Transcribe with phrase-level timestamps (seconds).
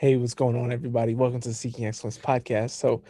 [0.00, 1.14] Hey, what's going on, everybody?
[1.14, 2.70] Welcome to the Seeking Excellence podcast.
[2.70, 3.02] So,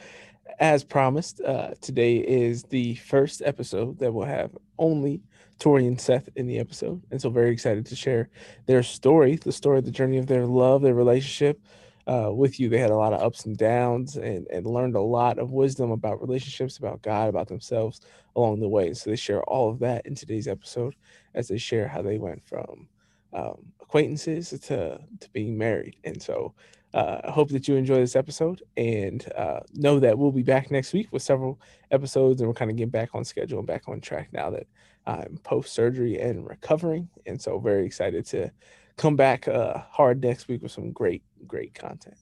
[0.58, 5.23] as promised, uh, today is the first episode that will have only
[5.61, 7.00] Tori and Seth in the episode.
[7.13, 8.29] And so, very excited to share
[8.66, 11.61] their story, the story, the journey of their love, their relationship
[12.09, 12.68] uh, with you.
[12.68, 15.93] They had a lot of ups and downs and, and learned a lot of wisdom
[15.93, 18.00] about relationships, about God, about themselves
[18.34, 18.95] along the way.
[18.95, 20.96] So, they share all of that in today's episode
[21.36, 22.88] as they share how they went from
[23.32, 25.95] um, acquaintances to, to being married.
[26.02, 26.52] And so,
[26.93, 30.71] uh, I hope that you enjoy this episode and uh, know that we'll be back
[30.71, 33.88] next week with several episodes and we're kind of getting back on schedule and back
[33.88, 34.66] on track now that
[35.06, 37.08] I'm post surgery and recovering.
[37.26, 38.50] And so, very excited to
[38.96, 42.16] come back uh, hard next week with some great, great content.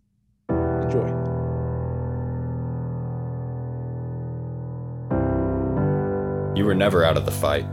[0.51, 1.09] Enjoy.
[6.55, 7.65] You were never out of the fight.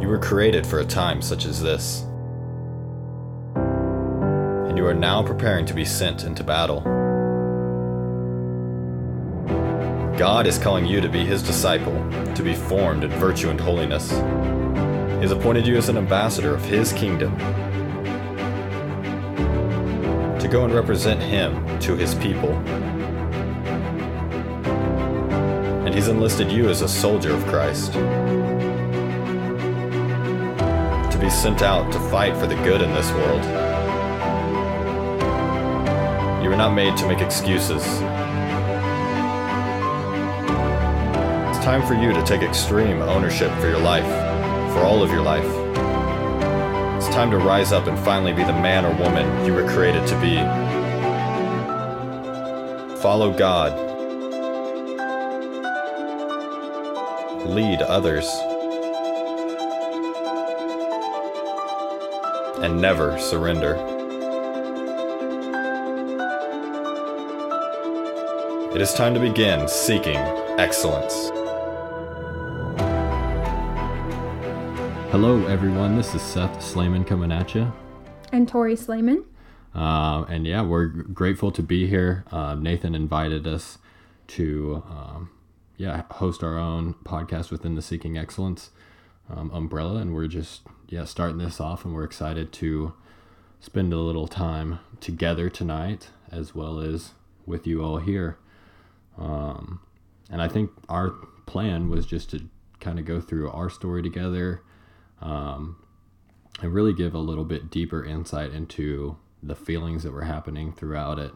[0.00, 2.07] You were created for a time such as this
[4.78, 6.82] you are now preparing to be sent into battle.
[10.16, 11.94] God is calling you to be His disciple,
[12.36, 14.08] to be formed in virtue and holiness.
[14.12, 17.36] He has appointed you as an ambassador of His kingdom,
[20.38, 22.52] to go and represent Him to His people.
[25.84, 27.94] And He's enlisted you as a soldier of Christ,
[31.10, 33.57] to be sent out to fight for the good in this world.
[36.48, 37.82] You were not made to make excuses.
[37.82, 37.98] It's
[41.62, 44.06] time for you to take extreme ownership for your life,
[44.72, 45.44] for all of your life.
[46.96, 50.06] It's time to rise up and finally be the man or woman you were created
[50.06, 50.36] to be.
[53.02, 53.74] Follow God.
[57.46, 58.26] Lead others.
[62.64, 63.97] And never surrender.
[68.78, 70.14] It is time to begin seeking
[70.56, 71.30] excellence.
[75.10, 75.96] Hello, everyone.
[75.96, 77.72] This is Seth Slayman coming at you.
[78.30, 79.24] And Tori Slayman.
[79.74, 82.24] Uh, and yeah, we're grateful to be here.
[82.30, 83.78] Uh, Nathan invited us
[84.28, 85.30] to, um,
[85.76, 88.70] yeah, host our own podcast within the Seeking Excellence
[89.28, 92.94] um, umbrella, and we're just yeah starting this off, and we're excited to
[93.58, 98.38] spend a little time together tonight, as well as with you all here.
[99.18, 99.80] Um,
[100.30, 101.10] and I think our
[101.46, 102.48] plan was just to
[102.80, 104.62] kind of go through our story together
[105.20, 105.76] um,
[106.60, 111.18] and really give a little bit deeper insight into the feelings that were happening throughout
[111.18, 111.32] it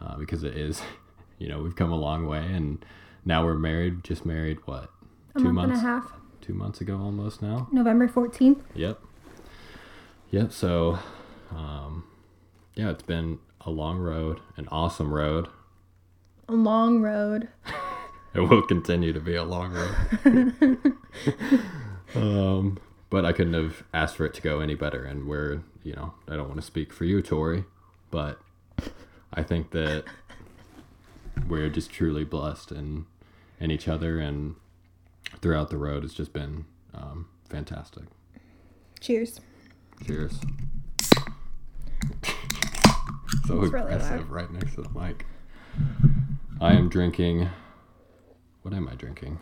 [0.00, 0.82] uh, because it is,
[1.38, 2.84] you know, we've come a long way and
[3.24, 4.90] now we're married, just married, what?
[5.34, 5.78] A two month months?
[5.78, 6.12] and a half.
[6.40, 7.68] Two months ago almost now.
[7.70, 8.62] November 14th.
[8.74, 9.00] Yep.
[10.32, 10.52] Yep.
[10.52, 10.98] So,
[11.52, 12.04] um,
[12.74, 15.48] yeah, it's been a long road, an awesome road
[16.48, 17.48] a long road.
[18.34, 20.94] it will continue to be a long road.
[22.14, 22.78] um,
[23.10, 25.04] but I couldn't have asked for it to go any better.
[25.04, 27.64] And we're, you know, I don't want to speak for you, Tori,
[28.10, 28.40] but
[29.32, 30.04] I think that
[31.48, 33.06] we're just truly blessed in
[33.60, 34.56] in each other and
[35.40, 36.04] throughout the road.
[36.04, 36.64] It's just been
[36.94, 38.04] um, fantastic.
[39.00, 39.40] Cheers.
[40.06, 40.32] Cheers.
[43.46, 45.26] so it's aggressive really right next to the mic.
[46.62, 47.50] I am drinking.
[48.62, 49.40] What am I drinking?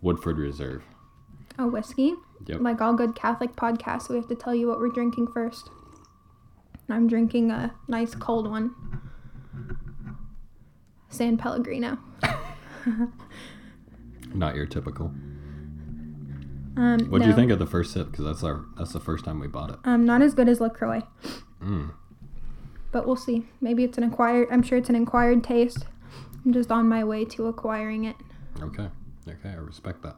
[0.00, 0.82] Woodford Reserve.
[1.58, 2.14] A whiskey.
[2.46, 2.62] Yep.
[2.62, 5.68] Like all good Catholic podcasts, we have to tell you what we're drinking first.
[6.88, 8.74] I'm drinking a nice cold one.
[11.10, 11.98] San Pellegrino.
[14.32, 15.12] Not your typical.
[16.78, 17.26] Um, what do no.
[17.26, 18.10] you think of the first sip?
[18.10, 19.78] Because that's our that's the first time we bought it.
[19.84, 21.02] Um, not as good as Lacroix.
[21.62, 21.92] Mm.
[22.92, 23.46] But we'll see.
[23.62, 24.48] Maybe it's an acquired.
[24.50, 25.86] I'm sure it's an acquired taste.
[26.46, 28.14] I'm just on my way to acquiring it.
[28.62, 28.88] Okay.
[29.28, 29.50] Okay.
[29.50, 30.14] I respect that.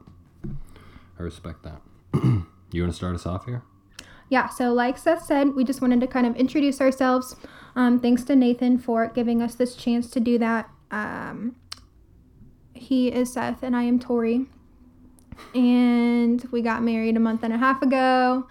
[1.18, 1.80] I respect that.
[2.70, 3.62] you want to start us off here?
[4.28, 4.48] Yeah.
[4.50, 7.34] So, like Seth said, we just wanted to kind of introduce ourselves.
[7.74, 10.68] Um, thanks to Nathan for giving us this chance to do that.
[10.90, 11.56] Um,
[12.74, 14.46] he is Seth, and I am Tori.
[15.54, 18.46] And we got married a month and a half ago.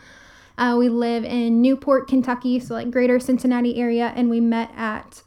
[0.58, 5.22] Uh, we live in Newport, Kentucky, so like greater Cincinnati area, and we met at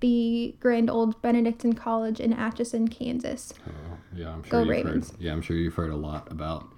[0.00, 3.52] the Grand Old Benedictine College in Atchison, Kansas.
[3.66, 4.64] Oh, yeah, I'm sure.
[4.64, 5.10] Go Ravens.
[5.10, 6.68] Heard, yeah, I'm sure you've heard a lot about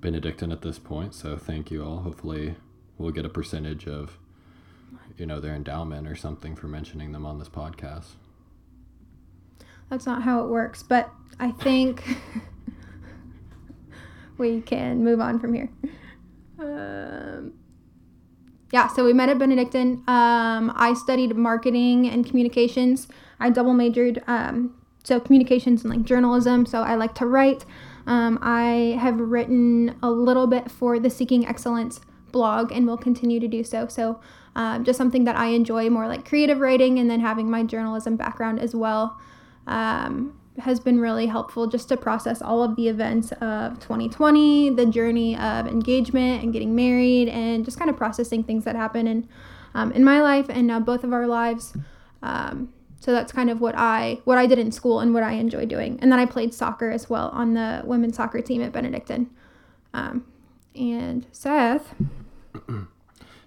[0.00, 1.14] Benedictine at this point.
[1.14, 1.98] So thank you all.
[1.98, 2.56] Hopefully,
[2.98, 4.18] we'll get a percentage of,
[5.16, 8.12] you know, their endowment or something for mentioning them on this podcast.
[9.90, 12.02] That's not how it works, but I think
[14.38, 15.70] we can move on from here.
[16.58, 17.52] Um,
[18.72, 20.02] yeah, so we met at Benedictine.
[20.08, 23.06] Um, I studied marketing and communications.
[23.38, 24.74] I double majored, um,
[25.04, 26.64] so communications and like journalism.
[26.64, 27.66] So I like to write.
[28.06, 32.00] Um, I have written a little bit for the Seeking Excellence
[32.32, 33.86] blog and will continue to do so.
[33.88, 34.20] So
[34.56, 38.16] um, just something that I enjoy more like creative writing and then having my journalism
[38.16, 39.20] background as well.
[39.66, 44.86] Um, has been really helpful just to process all of the events of 2020, the
[44.86, 49.28] journey of engagement and getting married, and just kind of processing things that happen in
[49.74, 51.76] um, in my life and uh, both of our lives.
[52.22, 55.32] Um, so that's kind of what I what I did in school and what I
[55.32, 55.98] enjoy doing.
[56.00, 59.30] And then I played soccer as well on the women's soccer team at Benedictine.
[59.94, 60.24] Um,
[60.74, 61.94] and Seth.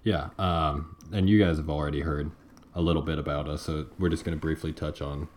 [0.04, 2.32] yeah, um, and you guys have already heard
[2.74, 5.30] a little bit about us, so we're just going to briefly touch on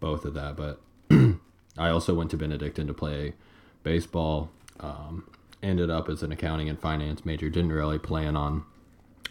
[0.00, 0.56] both of that.
[0.56, 0.80] But
[1.78, 3.34] I also went to Benedictine to play
[3.82, 4.50] baseball.
[4.80, 5.30] Um,
[5.62, 7.48] ended up as an accounting and finance major.
[7.48, 8.64] Didn't really plan on,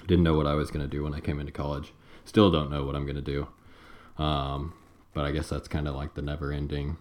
[0.08, 1.94] didn't know what I was going to do when I came into college.
[2.26, 3.48] Still don't know what I'm going to do.
[4.18, 4.74] Um,
[5.14, 6.98] but I guess that's kind of like the never ending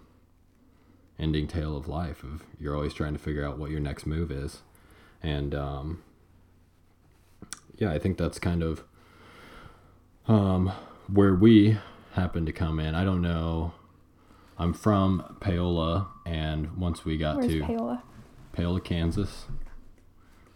[1.19, 4.33] ending tale of life of you're always trying to figure out what your next move
[4.33, 4.63] is
[5.23, 6.03] and um,
[7.77, 8.83] yeah i think that's kind of
[10.27, 10.73] um,
[11.07, 11.79] where we
[12.15, 12.95] happen to come in.
[12.95, 13.75] I don't know.
[14.57, 18.03] I'm from Paola, and once we got Where's to Paola?
[18.53, 19.47] Paola, Kansas,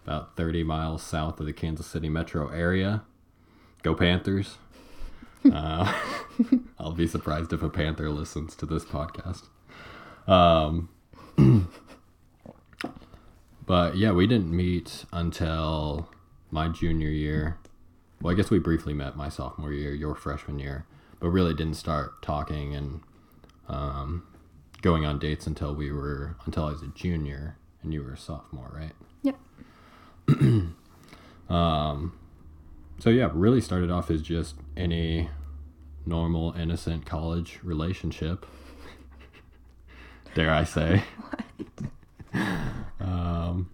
[0.07, 3.03] about 30 miles south of the Kansas City metro area.
[3.83, 4.59] Go Panthers.
[5.53, 5.93] uh,
[6.79, 9.49] I'll be surprised if a Panther listens to this podcast.
[10.29, 10.89] Um,
[13.67, 16.09] but yeah, we didn't meet until
[16.53, 17.59] my junior year.
[18.21, 20.87] Well, I guess we briefly met my sophomore year, your freshman year
[21.21, 23.01] but really didn't start talking and
[23.69, 24.27] um,
[24.83, 28.19] going on dates until we were until I was a junior and you were a
[28.19, 28.93] sophomore, right?
[29.23, 30.71] Yep.
[31.51, 32.19] um,
[32.99, 35.29] so yeah, really started off as just any
[36.07, 38.47] normal, innocent college relationship.
[40.35, 41.05] Dare I say?
[43.01, 43.71] um,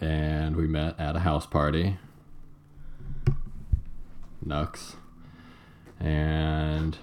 [0.00, 1.98] and we met at a house party.
[4.44, 4.96] Nux
[6.02, 6.98] and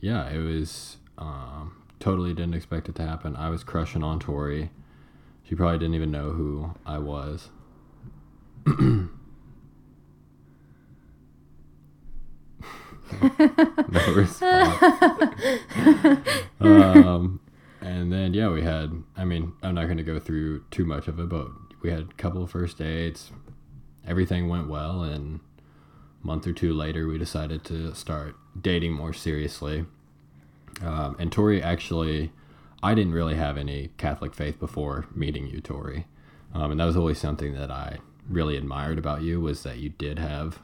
[0.00, 3.36] yeah, it was um, totally didn't expect it to happen.
[3.36, 4.70] I was crushing on Tori.
[5.44, 7.50] She probably didn't even know who I was.
[8.66, 9.08] no
[14.14, 14.82] response.
[16.60, 17.40] um,
[17.80, 19.02] and then yeah, we had.
[19.16, 21.48] I mean, I'm not going to go through too much of it, but
[21.82, 23.30] we had a couple of first dates.
[24.06, 25.40] Everything went well, and
[26.24, 29.84] month or two later, we decided to start dating more seriously.
[30.82, 32.32] Um, and Tori actually,
[32.82, 36.06] I didn't really have any Catholic faith before meeting you, Tori.
[36.52, 37.98] Um, and that was always something that I
[38.28, 40.60] really admired about you was that you did have,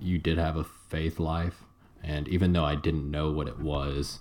[0.00, 1.64] you did have a faith life.
[2.02, 4.20] And even though I didn't know what it was,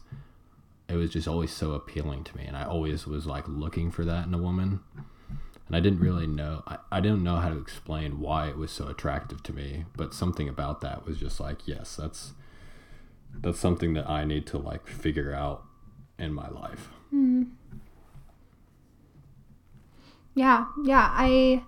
[0.88, 2.46] it was just always so appealing to me.
[2.46, 4.80] And I always was like looking for that in a woman
[5.68, 8.72] and I didn't really know I, I didn't know how to explain why it was
[8.72, 12.34] so attractive to me, but something about that was just like, yes, that's
[13.34, 15.64] that's something that I need to like figure out
[16.18, 16.90] in my life.
[17.14, 17.52] Mm.
[20.34, 21.64] Yeah, yeah, I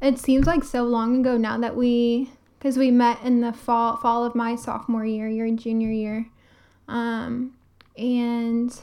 [0.00, 3.96] it seems like so long ago now that we because we met in the fall
[3.96, 6.26] fall of my sophomore year, your junior year.
[6.88, 7.54] Um
[7.96, 8.80] and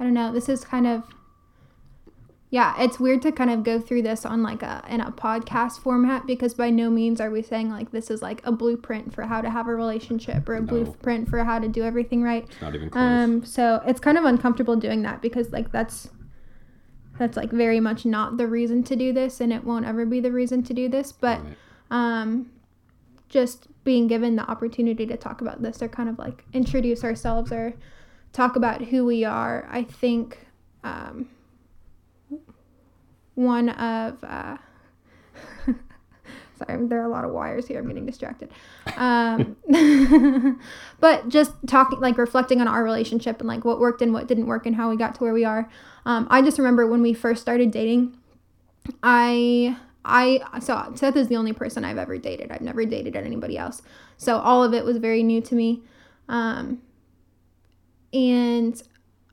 [0.00, 1.04] I don't know, this is kind of
[2.52, 5.80] yeah, it's weird to kind of go through this on like a in a podcast
[5.80, 9.22] format because by no means are we saying like this is like a blueprint for
[9.22, 10.66] how to have a relationship or a no.
[10.66, 12.44] blueprint for how to do everything right.
[12.44, 13.02] It's not even close.
[13.02, 16.10] Um, so it's kind of uncomfortable doing that because like that's
[17.18, 20.20] that's like very much not the reason to do this and it won't ever be
[20.20, 21.10] the reason to do this.
[21.10, 21.56] But right.
[21.90, 22.50] um,
[23.30, 27.50] just being given the opportunity to talk about this or kind of like introduce ourselves
[27.50, 27.72] or
[28.34, 30.48] talk about who we are, I think.
[30.84, 31.30] Um,
[33.34, 34.56] one of uh,
[36.56, 38.50] sorry there are a lot of wires here i'm getting distracted.
[38.96, 39.56] Um,
[41.00, 44.46] but just talking like reflecting on our relationship and like what worked and what didn't
[44.46, 45.68] work and how we got to where we are.
[46.04, 48.16] Um, i just remember when we first started dating
[49.02, 52.50] i i so seth is the only person i've ever dated.
[52.50, 53.82] I've never dated anybody else.
[54.16, 55.82] So all of it was very new to me.
[56.28, 56.82] Um,
[58.12, 58.80] and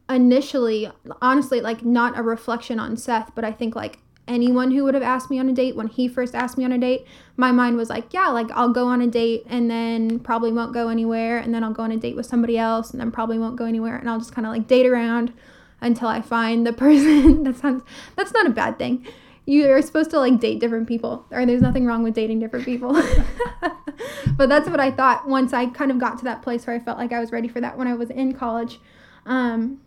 [0.10, 4.94] initially, honestly, like not a reflection on Seth, but I think like anyone who would
[4.94, 7.52] have asked me on a date when he first asked me on a date, my
[7.52, 10.90] mind was like, yeah, like I'll go on a date and then probably won't go
[10.90, 11.40] anywhere.
[11.40, 13.66] And then I'll go on a date with somebody else and then probably won't go
[13.66, 13.98] anywhere.
[13.98, 15.34] And I'll just kind of like date around
[15.82, 17.44] until I find the person.
[17.44, 17.84] that sounds,
[18.16, 19.06] that's not a bad thing.
[19.46, 22.94] you're supposed to like date different people, or there's nothing wrong with dating different people.
[24.38, 26.80] but that's what I thought once I kind of got to that place where I
[26.80, 28.80] felt like I was ready for that when I was in college.
[29.26, 29.82] Um,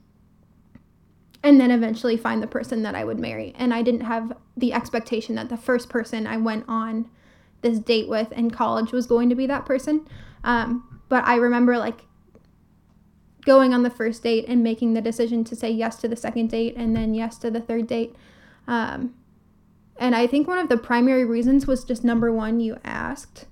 [1.42, 3.52] and then eventually find the person that I would marry.
[3.56, 7.10] And I didn't have the expectation that the first person I went on
[7.62, 10.06] this date with in college was going to be that person.
[10.44, 12.02] Um, but I remember like
[13.44, 16.50] going on the first date and making the decision to say yes to the second
[16.50, 18.14] date and then yes to the third date.
[18.68, 19.14] Um,
[19.98, 23.46] and I think one of the primary reasons was just number one, you asked.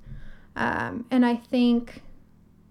[0.56, 2.02] Um, and I think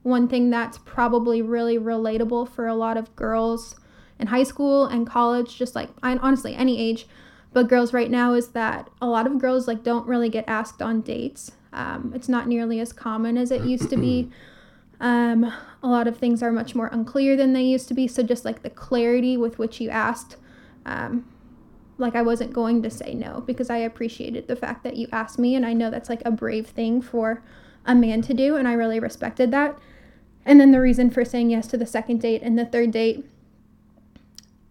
[0.04, 3.79] one thing that's probably really relatable for a lot of girls
[4.20, 7.08] in high school and college, just like honestly any age,
[7.54, 10.82] but girls right now is that a lot of girls like don't really get asked
[10.82, 11.52] on dates.
[11.72, 14.30] Um, it's not nearly as common as it used to be.
[15.02, 15.46] Um,
[15.82, 18.06] a lot of things are much more unclear than they used to be.
[18.06, 20.36] So just like the clarity with which you asked,
[20.86, 21.26] um,
[21.98, 25.40] like I wasn't going to say no because I appreciated the fact that you asked
[25.40, 27.42] me, and I know that's like a brave thing for
[27.86, 29.80] a man to do, and I really respected that.
[30.46, 33.26] And then the reason for saying yes to the second date and the third date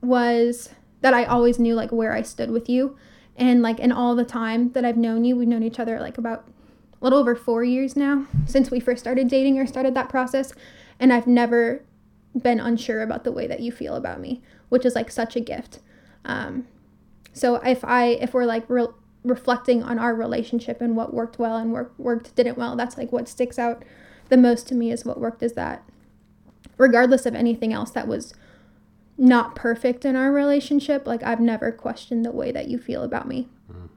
[0.01, 2.97] was that I always knew like where I stood with you.
[3.37, 6.19] And like in all the time that I've known you, we've known each other like
[6.19, 6.49] about
[7.01, 10.53] a little over four years now since we first started dating or started that process.
[10.99, 11.85] And I've never
[12.37, 15.41] been unsure about the way that you feel about me, which is like such a
[15.41, 15.81] gift.
[16.25, 16.67] Um,
[17.33, 18.89] so if I if we're like re-
[19.23, 23.13] reflecting on our relationship and what worked well and work, worked didn't well, that's like
[23.13, 23.85] what sticks out
[24.29, 25.83] the most to me is what worked is that
[26.77, 28.35] regardless of anything else that was
[29.19, 33.27] not perfect in our relationship, like I've never questioned the way that you feel about
[33.27, 33.49] me.
[33.71, 33.89] Mm.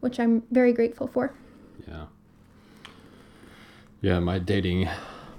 [0.00, 1.34] Which I'm very grateful for.
[1.88, 2.06] Yeah.
[4.02, 4.88] Yeah, my dating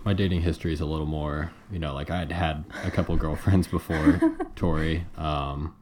[0.03, 3.67] my dating history is a little more, you know, like I'd had a couple girlfriends
[3.67, 4.19] before
[4.55, 5.05] Tori.
[5.17, 5.75] Um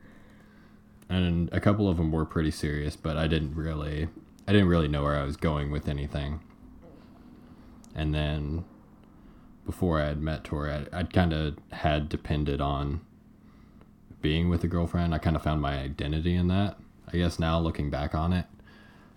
[1.07, 4.09] and a couple of them were pretty serious, but I didn't really
[4.47, 6.41] I didn't really know where I was going with anything.
[7.95, 8.65] And then
[9.69, 13.01] before I had met Tori, I, I'd kind of had depended on
[14.19, 15.13] being with a girlfriend.
[15.13, 16.79] I kind of found my identity in that.
[17.07, 18.47] I guess now looking back on it,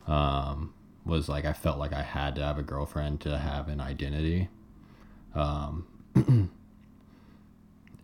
[0.07, 0.75] um,
[1.07, 4.51] was like I felt like I had to have a girlfriend to have an identity.
[5.35, 5.87] Um,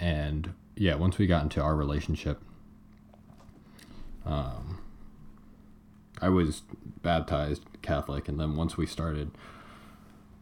[0.00, 2.40] and yeah, once we got into our relationship,
[4.24, 4.80] um,
[6.22, 6.62] I was
[7.02, 9.32] baptized Catholic, and then once we started,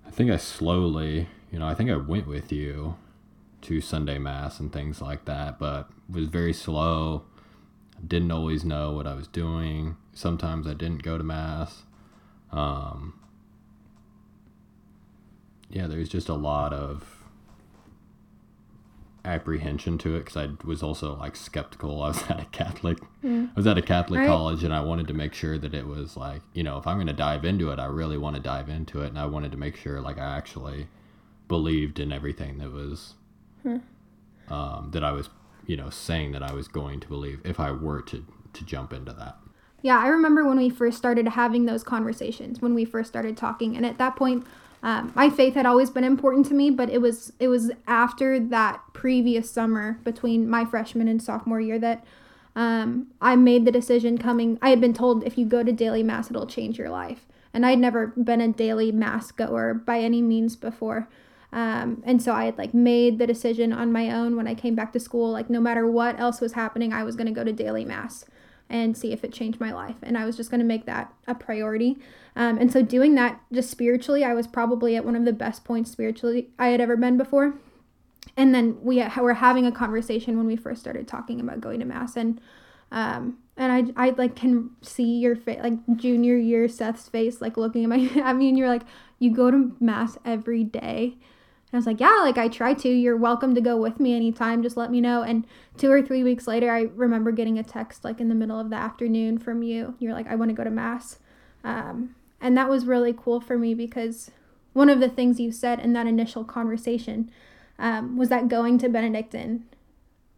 [0.07, 2.97] I think I slowly, you know, I think I went with you
[3.63, 7.23] to Sunday Mass and things like that, but was very slow.
[8.07, 9.97] Didn't always know what I was doing.
[10.13, 11.85] Sometimes I didn't go to Mass.
[12.53, 13.19] Um,
[15.71, 17.25] yeah, there's just a lot of
[19.25, 22.03] apprehension to it because I was also like skeptical.
[22.03, 23.49] I was at a Catholic, mm.
[23.49, 24.27] I was at a Catholic right.
[24.27, 26.99] college, and I wanted to make sure that it was like, you know, if I'm
[26.99, 29.53] going to dive into it, I really want to dive into it, and I wanted
[29.53, 30.89] to make sure like I actually
[31.49, 33.15] believed in everything that was,
[33.63, 33.79] hmm.
[34.49, 35.29] um, that I was,
[35.67, 38.93] you know, saying that I was going to believe if I were to to jump
[38.93, 39.37] into that.
[39.83, 43.77] Yeah, I remember when we first started having those conversations, when we first started talking,
[43.77, 44.47] and at that point
[44.83, 48.39] um, my faith had always been important to me, but it was it was after
[48.39, 52.05] that previous summer between my freshman and sophomore year that
[52.55, 54.59] um, I made the decision coming.
[54.63, 57.67] I had been told if you go to daily mass, it'll change your life, and
[57.67, 61.09] I'd never been a daily mass goer by any means before.
[61.57, 64.75] Um, and so I had like made the decision on my own when I came
[64.75, 67.45] back to school, like no matter what else was happening, I was going to go
[67.45, 68.27] to daily mass
[68.69, 69.97] and see if it changed my life.
[70.03, 71.97] And I was just going to make that a priority.
[72.37, 75.65] Um, and so doing that just spiritually, I was probably at one of the best
[75.65, 77.55] points spiritually I had ever been before.
[78.37, 81.87] And then we were having a conversation when we first started talking about going to
[81.87, 82.39] mass and
[82.93, 87.57] um, and I, I like can see your face like junior year Seth's face like
[87.57, 88.83] looking at my I mean you're like
[89.19, 91.17] you go to mass every day
[91.73, 92.89] I was like, yeah, like I try to.
[92.89, 94.63] You're welcome to go with me anytime.
[94.63, 95.23] Just let me know.
[95.23, 95.47] And
[95.77, 98.71] two or three weeks later, I remember getting a text like in the middle of
[98.71, 99.95] the afternoon from you.
[99.99, 101.19] You're like, I want to go to mass.
[101.65, 104.31] Um, and that was really cool for me because
[104.73, 107.31] one of the things you said in that initial conversation
[107.79, 109.65] um, was that going to Benedictine,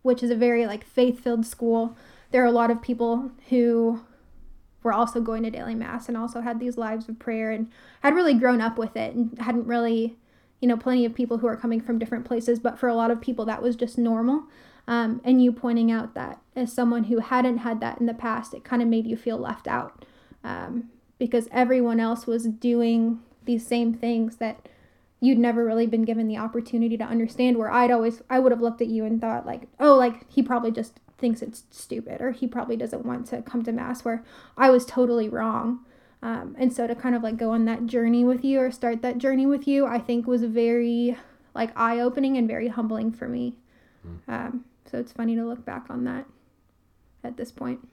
[0.02, 1.96] which is a very like faith filled school,
[2.30, 4.00] there are a lot of people who
[4.82, 7.70] were also going to daily mass and also had these lives of prayer and
[8.02, 10.16] had really grown up with it and hadn't really
[10.60, 13.10] you know, plenty of people who are coming from different places, but for a lot
[13.10, 14.44] of people, that was just normal.
[14.86, 18.54] Um, and you pointing out that as someone who hadn't had that in the past,
[18.54, 20.04] it kind of made you feel left out
[20.42, 20.88] um,
[21.18, 24.66] because everyone else was doing these same things that
[25.20, 27.58] you'd never really been given the opportunity to understand.
[27.58, 30.42] Where I'd always, I would have looked at you and thought, like, oh, like he
[30.42, 34.24] probably just thinks it's stupid or he probably doesn't want to come to mass where
[34.56, 35.80] I was totally wrong.
[36.22, 39.02] Um, and so to kind of like go on that journey with you or start
[39.02, 41.16] that journey with you, I think was very
[41.54, 43.54] like eye opening and very humbling for me.
[44.06, 44.32] Mm.
[44.32, 46.26] Um, so it's funny to look back on that
[47.22, 47.86] at this point.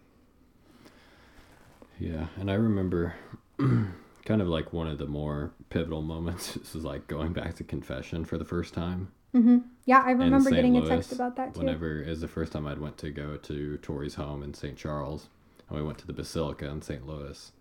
[2.00, 3.16] Yeah, and I remember
[3.58, 6.54] kind of like one of the more pivotal moments.
[6.54, 9.12] This is like going back to confession for the first time.
[9.34, 9.58] Mm-hmm.
[9.86, 11.60] Yeah, I remember getting Louis, a text about that too.
[11.60, 14.78] Whenever is the first time I'd went to go to Tori's home in St.
[14.78, 15.28] Charles,
[15.68, 17.06] and we went to the Basilica in St.
[17.06, 17.52] Louis,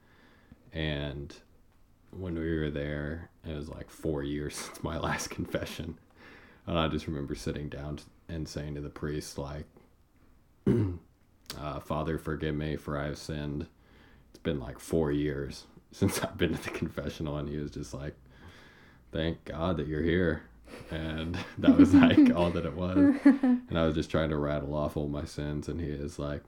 [0.74, 1.34] and
[2.10, 5.98] when we were there, it was like four years since my last confession,
[6.66, 9.66] and I just remember sitting down and saying to the priest like,
[10.66, 13.66] uh, "Father, forgive me for I have sinned."
[14.30, 17.94] It's been like four years since I've been to the confessional, and he was just
[17.94, 18.16] like,
[19.12, 20.42] "Thank God that you're here."
[20.90, 22.96] and that was like all that it was.
[23.24, 26.42] And I was just trying to rattle off all my sins, and he is like,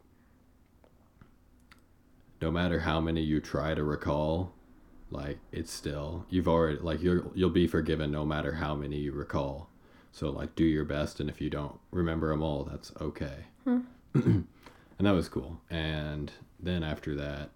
[2.40, 4.52] no matter how many you try to recall,
[5.10, 9.12] like it's still you've already like you'll you'll be forgiven no matter how many you
[9.12, 9.70] recall.
[10.12, 13.46] So like do your best, and if you don't remember them all, that's okay.
[13.64, 13.80] Hmm.
[14.14, 14.46] and
[14.98, 15.60] that was cool.
[15.70, 17.50] And then after that,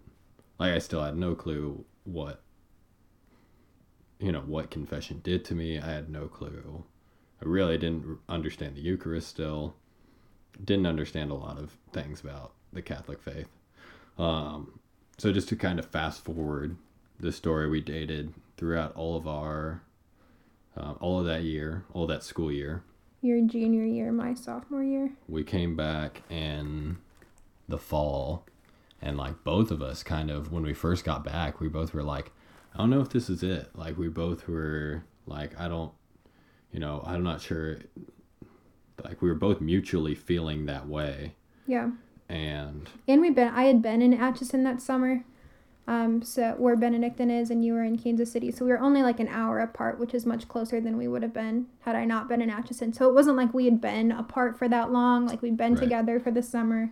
[0.59, 2.41] like I still had no clue what
[4.19, 5.79] you know what confession did to me.
[5.79, 6.83] I had no clue.
[7.41, 9.75] I really didn't understand the Eucharist still.
[10.63, 13.47] Didn't understand a lot of things about the Catholic faith.
[14.17, 14.79] Um,
[15.17, 16.77] so just to kind of fast forward
[17.19, 19.81] the story, we dated throughout all of our,
[20.75, 22.83] uh, all of that year, all that school year.
[23.21, 25.11] Your junior year, my sophomore year.
[25.27, 26.97] We came back in
[27.67, 28.45] the fall,
[29.01, 32.03] and like both of us, kind of when we first got back, we both were
[32.03, 32.31] like,
[32.73, 33.69] I don't know if this is it.
[33.75, 35.91] Like we both were like, I don't,
[36.71, 37.77] you know, I'm not sure.
[39.03, 41.35] Like we were both mutually feeling that way.
[41.67, 41.91] Yeah.
[42.31, 43.49] And and we've been.
[43.49, 45.23] I had been in Atchison that summer,
[45.87, 48.51] um, so where Benedictine is, and you were in Kansas City.
[48.51, 51.23] So we were only like an hour apart, which is much closer than we would
[51.23, 52.93] have been had I not been in Atchison.
[52.93, 55.27] So it wasn't like we had been apart for that long.
[55.27, 55.83] Like we'd been right.
[55.83, 56.91] together for the summer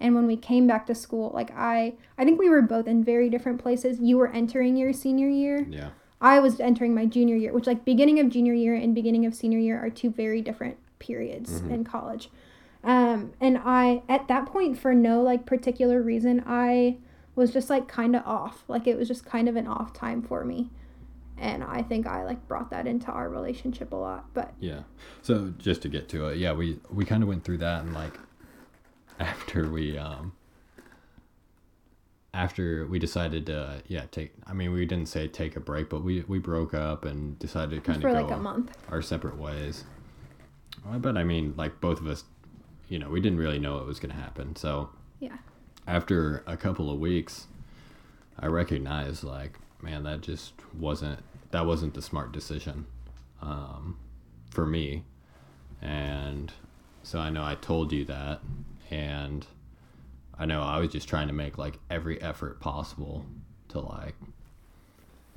[0.00, 3.04] and when we came back to school like i i think we were both in
[3.04, 7.36] very different places you were entering your senior year yeah i was entering my junior
[7.36, 10.40] year which like beginning of junior year and beginning of senior year are two very
[10.40, 11.72] different periods mm-hmm.
[11.72, 12.30] in college
[12.84, 16.96] um and i at that point for no like particular reason i
[17.40, 18.64] was just like kind of off.
[18.68, 20.70] Like it was just kind of an off time for me.
[21.38, 24.80] And i think i like brought that into our relationship a lot but yeah.
[25.22, 27.94] So just to get to it yeah we we kind of went through that and
[27.94, 28.18] like
[29.18, 30.32] after we um
[32.34, 36.04] after we decided to yeah take i mean we didn't say take a break but
[36.04, 38.76] we we broke up and decided to kind of go like a month.
[38.90, 39.84] our separate ways.
[40.98, 42.24] But i mean like both of us
[42.90, 44.54] you know we didn't really know what was going to happen.
[44.56, 45.38] So yeah.
[45.86, 47.46] after a couple of weeks
[48.38, 51.18] i recognized like man that just wasn't
[51.50, 52.84] that wasn't the smart decision
[53.40, 53.96] um,
[54.50, 55.04] for me.
[55.80, 56.52] And
[57.02, 58.40] so i know i told you that.
[58.90, 59.46] And
[60.36, 63.24] I know I was just trying to make like every effort possible
[63.68, 64.16] to like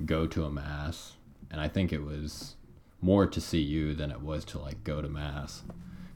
[0.04, 1.12] go to a mass.
[1.52, 2.56] And I think it was
[3.00, 5.62] more to see you than it was to like go to mass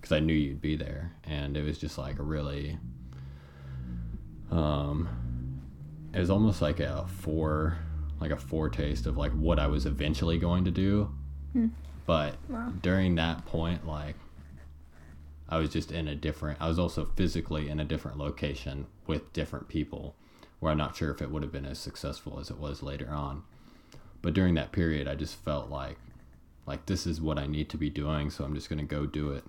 [0.00, 2.78] because I knew you'd be there and it was just like a really
[4.50, 5.08] um
[6.12, 7.78] it was almost like a fore
[8.20, 11.11] like a foretaste of like what I was eventually going to do
[11.52, 11.68] hmm.
[12.06, 12.72] but wow.
[12.82, 14.16] during that point like
[15.48, 19.32] I was just in a different, I was also physically in a different location with
[19.32, 20.14] different people
[20.61, 23.08] where I'm not sure if it would have been as successful as it was later
[23.11, 23.44] on.
[24.20, 25.96] But during that period, I just felt like,
[26.66, 28.28] like this is what I need to be doing.
[28.28, 29.44] So I'm just going to go do it.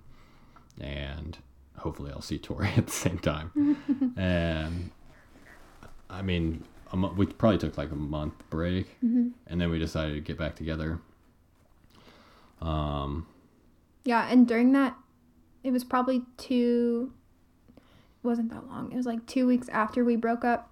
[0.79, 1.37] And
[1.77, 3.77] hopefully I'll see Tori at the same time.
[4.17, 4.91] and
[6.09, 6.63] I mean,
[7.15, 9.29] we probably took like a month break mm-hmm.
[9.47, 10.99] and then we decided to get back together.
[12.61, 13.27] Um,
[14.05, 14.27] yeah.
[14.29, 14.95] And during that
[15.63, 17.11] it was probably two
[17.77, 18.91] it wasn't that long.
[18.91, 20.69] It was like 2 weeks after we broke up.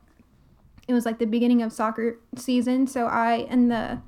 [0.88, 4.02] It was like the beginning of soccer season, so I and the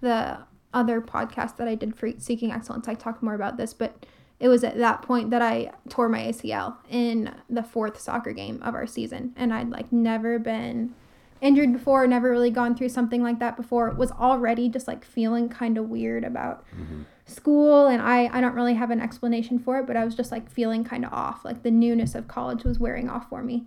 [0.00, 0.38] the
[0.72, 4.06] other podcast that I did for Seeking Excellence, I talked more about this, but
[4.40, 8.60] it was at that point that I tore my ACL in the fourth soccer game
[8.62, 9.34] of our season.
[9.36, 10.94] And I'd like never been
[11.42, 13.90] injured before, never really gone through something like that before.
[13.90, 17.02] Was already just like feeling kind of weird about mm-hmm.
[17.26, 20.32] school and I, I don't really have an explanation for it but i was just
[20.32, 21.44] like feeling kind of off.
[21.44, 23.66] Like the newness of college was wearing off for me.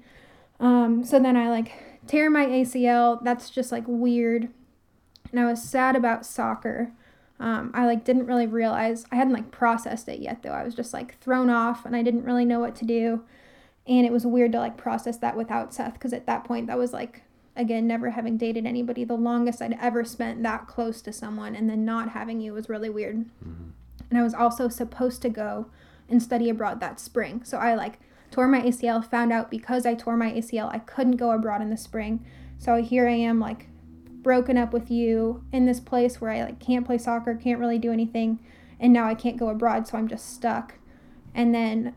[0.59, 1.71] Um, so then i like
[2.07, 4.49] tear my acl that's just like weird.
[5.29, 6.93] And i was sad about soccer
[7.43, 10.73] um, i like didn't really realize i hadn't like processed it yet though i was
[10.73, 13.23] just like thrown off and i didn't really know what to do
[13.85, 16.77] and it was weird to like process that without Seth because at that point that
[16.77, 17.23] was like
[17.55, 21.69] again never having dated anybody the longest I'd ever spent that close to someone and
[21.69, 23.25] then not having you was really weird.
[23.45, 23.69] Mm-hmm.
[24.09, 25.67] And I was also supposed to go
[26.09, 27.43] and study abroad that spring.
[27.43, 27.99] So I like
[28.31, 31.69] tore my ACL, found out because I tore my ACL I couldn't go abroad in
[31.69, 32.25] the spring.
[32.57, 33.67] So here I am like
[34.23, 37.77] broken up with you in this place where I like can't play soccer, can't really
[37.77, 38.39] do anything,
[38.79, 40.75] and now I can't go abroad, so I'm just stuck.
[41.35, 41.95] And then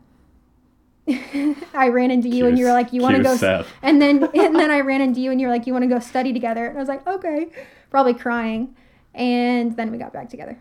[1.73, 3.67] I ran into you and you were like, "You want to go?" Seth.
[3.81, 5.89] And then and then I ran into you and you were like, "You want to
[5.89, 7.47] go study together?" And I was like, "Okay,"
[7.89, 8.75] probably crying.
[9.13, 10.57] And then we got back together.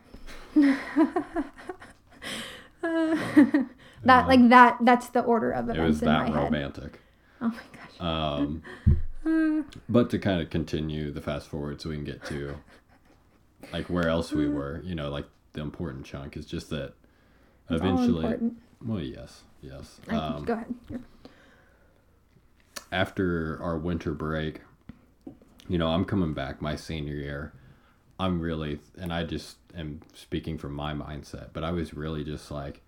[2.83, 3.16] Uh,
[4.05, 6.44] that like that that's the order of It events was in my that head.
[6.44, 7.00] romantic.
[7.40, 8.00] Oh my gosh.
[8.00, 8.62] Um,
[9.89, 12.57] but to kind of continue the fast forward so we can get to
[13.73, 16.93] like where else we were, you know, like the important chunk is just that
[17.69, 18.37] It's eventually.
[18.85, 20.01] Well, yes, yes.
[20.09, 20.75] Um, go ahead.
[22.93, 24.61] After our winter break,
[25.69, 27.53] you know, I'm coming back my senior year.
[28.19, 32.51] I'm really, and I just am speaking from my mindset, but I was really just
[32.51, 32.81] like,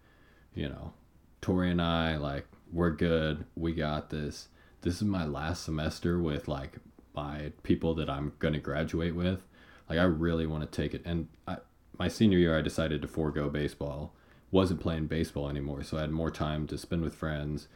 [0.54, 0.92] you know,
[1.40, 3.44] Tori and I, like, we're good.
[3.56, 4.48] We got this.
[4.82, 6.78] This is my last semester with like
[7.14, 9.42] my people that I'm going to graduate with.
[9.88, 11.02] Like, I really want to take it.
[11.04, 11.56] And I,
[11.98, 14.14] my senior year, I decided to forego baseball.
[14.50, 15.82] Wasn't playing baseball anymore.
[15.82, 17.68] So I had more time to spend with friends,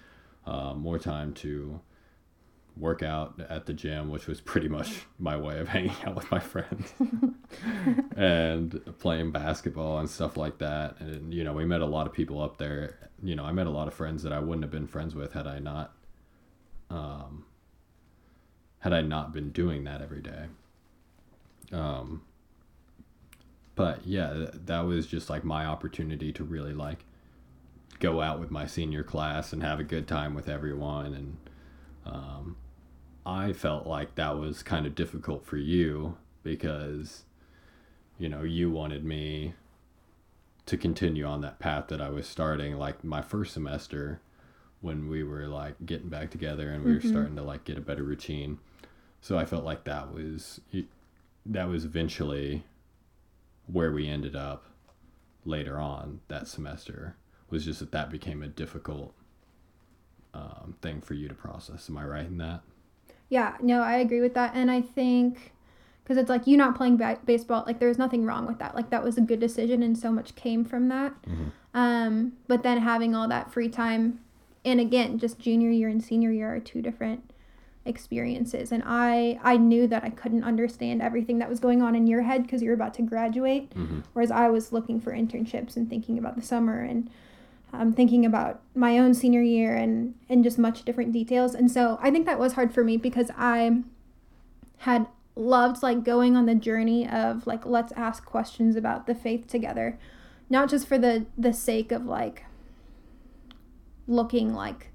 [0.47, 1.81] uh, more time to
[2.77, 6.31] work out at the gym, which was pretty much my way of hanging out with
[6.31, 6.95] my friends
[8.17, 10.99] and playing basketball and stuff like that.
[11.01, 13.11] And, you know, we met a lot of people up there.
[13.23, 15.33] You know, I met a lot of friends that I wouldn't have been friends with
[15.33, 15.95] had I not,
[16.93, 17.45] um,
[18.81, 20.47] had I not been doing that every day.
[21.73, 22.23] Um,
[23.75, 27.05] but yeah, th- that was just like my opportunity to really like
[27.99, 31.37] go out with my senior class and have a good time with everyone and
[32.05, 32.57] um,
[33.25, 37.23] I felt like that was kind of difficult for you because,
[38.19, 39.55] you know, you wanted me
[40.67, 44.21] to continue on that path that I was starting, like my first semester
[44.83, 47.81] when we were like getting back together and we were starting to like get a
[47.81, 48.59] better routine.
[49.21, 50.61] So I felt like that was
[51.47, 52.65] that was eventually
[53.67, 54.65] where we ended up
[55.45, 57.17] later on that semester
[57.49, 59.15] was just that that became a difficult
[60.35, 61.89] um, thing for you to process.
[61.89, 62.61] Am I right in that?
[63.29, 64.53] Yeah, no, I agree with that.
[64.55, 65.53] And I think
[66.03, 68.75] because it's like you not playing ba- baseball, like there's nothing wrong with that.
[68.75, 71.15] Like that was a good decision, and so much came from that.
[71.75, 74.21] Um, but then having all that free time,
[74.65, 77.33] and again, just junior year and senior year are two different
[77.85, 78.71] experiences.
[78.71, 82.23] And i i knew that i couldn't understand everything that was going on in your
[82.23, 83.73] head because you're about to graduate.
[84.13, 87.11] Whereas i was looking for internships and thinking about the summer and
[87.73, 91.55] um, thinking about my own senior year and and just much different details.
[91.55, 93.83] And so i think that was hard for me because i
[94.79, 99.49] had loved like going on the journey of like let's ask questions about the faith
[99.49, 99.99] together.
[100.49, 102.45] Not just for the the sake of like
[104.07, 104.89] looking like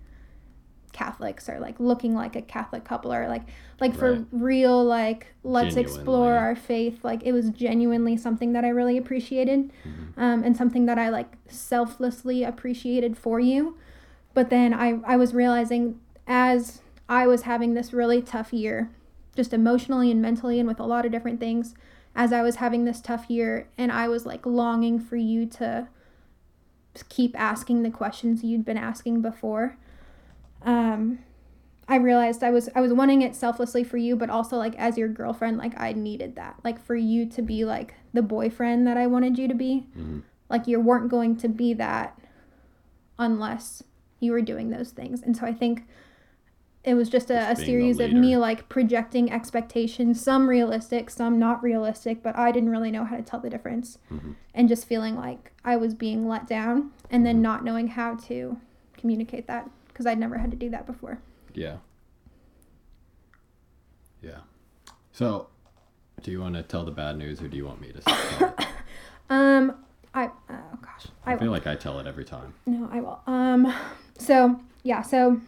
[0.93, 3.43] catholics or like looking like a catholic couple or like
[3.80, 4.26] like for Right.
[4.32, 9.72] real like let's explore our faith like it was genuinely something that i really appreciated
[9.88, 10.20] Mm-hmm.
[10.20, 13.78] um, and something that i like selflessly appreciated for you
[14.34, 18.89] but then i i was realizing as i was having this really tough year
[19.36, 21.76] just emotionally and mentally and with a lot of different things
[22.15, 25.88] as i was having this tough year and i was like longing for you to
[27.04, 29.78] keep asking the questions you'd been asking before.
[30.64, 31.20] Um
[31.88, 34.98] i realized i was i was wanting it selflessly for you but also like as
[34.98, 38.98] your girlfriend like i needed that like for you to be like the boyfriend that
[38.98, 39.86] i wanted you to be.
[39.98, 40.20] Mm-hmm.
[40.50, 42.20] like you weren't going to be that
[43.18, 43.84] unless
[44.20, 45.22] you were doing those things.
[45.22, 45.88] And so i think
[46.88, 51.38] it was just a, Just a series of me like projecting expectations some realistic some
[51.38, 54.32] not realistic but i didn't really know how to tell the difference Mm-hmm.
[54.54, 58.58] and just feeling like i was being let down and then not knowing how to
[58.97, 61.19] communicate that because i'd never had to do that before
[61.54, 61.78] Yeah.
[64.21, 64.39] Yeah.
[65.12, 65.47] So,
[66.23, 68.47] do you want to tell the bad news or do you want me to tell
[68.58, 68.67] it?
[69.30, 69.76] um
[70.13, 72.54] i oh gosh I i feel like I tell it every time.
[72.65, 73.19] No, I will.
[73.28, 73.73] Um,
[74.17, 75.39] so yeah, so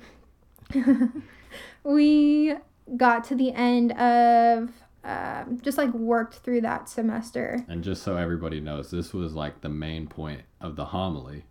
[1.84, 2.56] we
[2.98, 4.72] got to the end of
[5.04, 7.66] um, just like worked through that semester.
[7.68, 11.46] And just so everybody knows, this was like the main point of the homily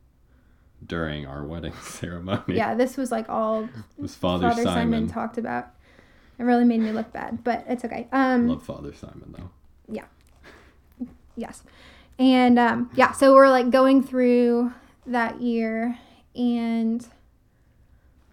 [0.86, 2.56] during our wedding ceremony.
[2.56, 4.74] Yeah, this was like all was Father, Father Simon.
[4.74, 5.08] Simon.
[5.08, 5.70] talked about.
[6.38, 8.06] It really made me look bad, but it's okay.
[8.12, 9.50] Um, Love Father Simon though.
[9.88, 10.04] Yeah.
[11.34, 11.62] Yes.
[12.18, 14.72] And um, yeah, so we're like going through
[15.06, 15.98] that year
[16.36, 17.06] and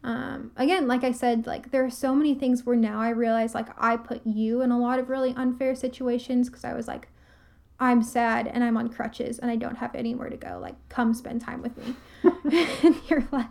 [0.05, 3.55] um, again, like I said, like there are so many things where now I realize
[3.55, 7.07] like I put you in a lot of really unfair situations because I was like,
[7.79, 10.59] I'm sad and I'm on crutches and I don't have anywhere to go.
[10.61, 11.95] Like, come spend time with me.
[12.83, 13.47] and you're like,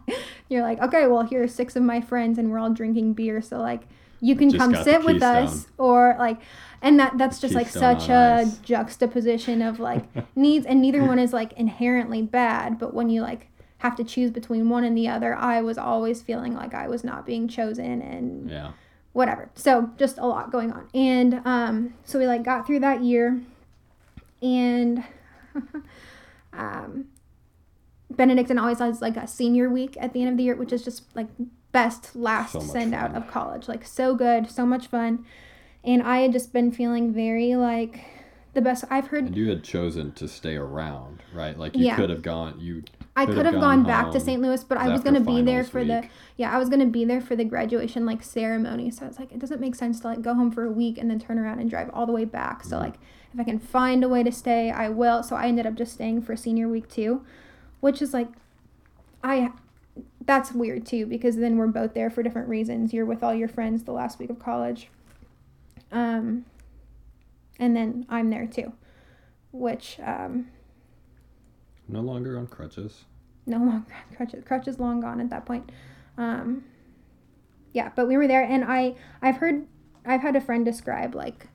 [0.49, 3.43] you're like, okay, well, here are six of my friends and we're all drinking beer,
[3.43, 3.83] so like,
[4.21, 6.41] you can Just come sit with us, or like,
[6.81, 11.35] and that that's just like such a juxtaposition of like needs, and neither one is
[11.35, 13.49] like inherently bad, but when you like
[13.85, 17.05] have to choose between one and the other, I was always feeling like I was
[17.05, 18.73] not being chosen and Yeah.
[19.13, 19.51] whatever.
[19.55, 20.89] So just a lot going on.
[20.95, 23.41] And um, so we like got through that year,
[24.43, 25.05] and
[26.55, 27.07] um,
[28.11, 30.83] Benedictine always has like a senior week at the end of the year, which is
[30.83, 31.29] just like
[31.73, 33.69] best last So send out of college.
[33.69, 35.25] Like so good, so much fun.
[35.83, 38.05] And I had just been feeling very like
[38.55, 39.25] the best I've heard.
[39.25, 41.59] And you had chosen to stay around, right?
[41.59, 41.97] Like you Yeah.
[41.97, 42.59] could have gone.
[42.61, 42.83] You.
[43.17, 44.43] I could have gone gone back to St.
[44.43, 47.21] Louis, but I was gonna be there for the yeah, I was gonna be there
[47.21, 48.91] for the graduation like ceremony.
[48.91, 51.09] So it's like it doesn't make sense to like go home for a week and
[51.09, 52.61] then turn around and drive all the way back.
[52.61, 52.71] Mm-hmm.
[52.71, 52.95] So like
[53.33, 55.23] if I can find a way to stay, I will.
[55.23, 57.25] So I ended up just staying for senior week too,
[57.81, 58.29] which is like
[59.23, 59.53] I
[60.25, 62.93] that's weird too because then we're both there for different reasons.
[62.93, 64.89] You're with all your friends the last week of college.
[65.93, 66.47] Um
[67.61, 68.73] and then I'm there too.
[69.53, 70.49] Which um
[71.89, 73.05] No longer on crutches.
[73.47, 74.45] no longer had crutches.
[74.45, 75.71] Crutches long gone at that point.
[76.17, 76.65] Um,
[77.73, 79.67] yeah, but we were there, and I I've heard
[80.07, 81.49] I've had a friend describe like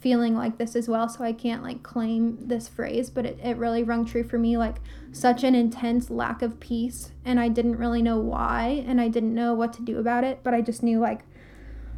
[0.00, 3.56] feeling like this as well, so I can't like claim this phrase, but it, it
[3.56, 4.56] really rung true for me.
[4.56, 4.76] Like
[5.12, 9.34] such an intense lack of peace, and I didn't really know why, and I didn't
[9.34, 11.20] know what to do about it, but I just knew like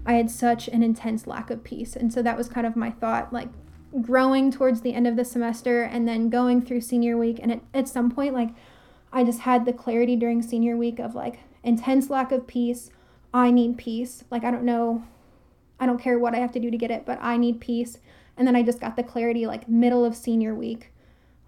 [0.06, 2.90] I had such an intense lack of peace, and so that was kind of my
[2.90, 3.48] thought, like
[4.02, 7.60] growing towards the end of the semester and then going through senior week and at,
[7.72, 8.50] at some point like
[9.12, 12.90] I just had the clarity during senior week of like intense lack of peace.
[13.32, 14.24] I need peace.
[14.30, 15.04] Like, I don't know,
[15.80, 17.98] I don't care what I have to do to get it, but I need peace.
[18.36, 20.92] And then I just got the clarity like middle of senior week,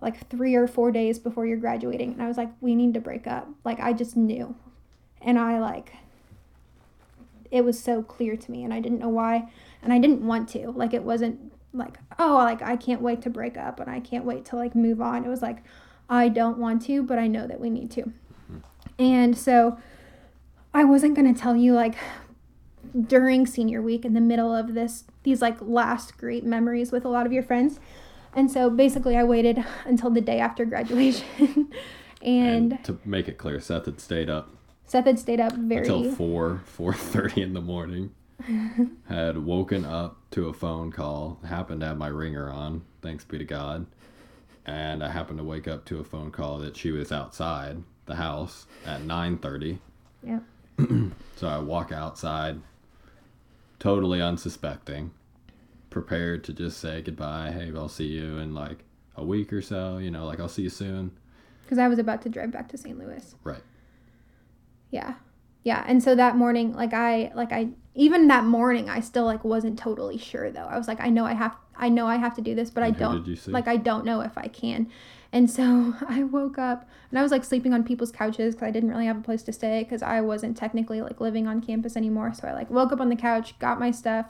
[0.00, 2.12] like three or four days before you're graduating.
[2.12, 3.48] And I was like, we need to break up.
[3.64, 4.57] Like, I just knew.
[5.20, 5.94] And I like,
[7.50, 9.50] it was so clear to me and I didn't know why.
[9.83, 10.70] And I didn't want to.
[10.70, 14.24] Like, it wasn't like, oh, like, I can't wait to break up and I can't
[14.24, 15.24] wait to like move on.
[15.24, 15.62] It was like,
[16.09, 18.02] I don't want to, but I know that we need to.
[18.02, 18.59] Hmm.
[18.98, 19.78] And so
[20.74, 21.94] I wasn't going to tell you like
[23.06, 27.09] during senior week in the middle of this these like last great memories with a
[27.09, 27.78] lot of your friends.
[28.35, 31.26] And so basically I waited until the day after graduation
[32.22, 34.50] and, And to make it clear, Seth had stayed up
[34.90, 38.11] Seth had stayed up very until four, four thirty in the morning.
[39.09, 41.38] had woken up to a phone call.
[41.44, 42.83] Happened to have my ringer on.
[43.03, 43.87] Thanks be to God.
[44.66, 48.14] And I happened to wake up to a phone call that she was outside the
[48.16, 49.79] house at nine thirty.
[50.22, 50.40] yeah.
[51.37, 52.61] So I walk outside,
[53.79, 55.11] totally unsuspecting,
[55.88, 57.50] prepared to just say goodbye.
[57.50, 58.85] Hey, I'll see you in like
[59.16, 59.96] a week or so.
[59.98, 61.12] You know, like I'll see you soon.
[61.68, 62.98] Cuz I was about to drive back to St.
[62.98, 63.35] Louis.
[63.42, 63.62] Right.
[64.90, 65.14] Yeah.
[65.62, 65.83] Yeah.
[65.87, 69.79] And so that morning, like I like I even that morning I still like wasn't
[69.79, 70.64] totally sure though.
[70.64, 72.83] I was like, I know I have I know I have to do this, but
[72.83, 73.53] I And who don't did you see?
[73.53, 74.88] like I don't know if I can.
[75.33, 78.70] And so I woke up and I was like sleeping on people's couches because I
[78.70, 81.96] didn't really have a place to stay because I wasn't technically like living on campus
[81.96, 82.33] anymore.
[82.35, 84.26] So I like woke up on the couch, got my stuff.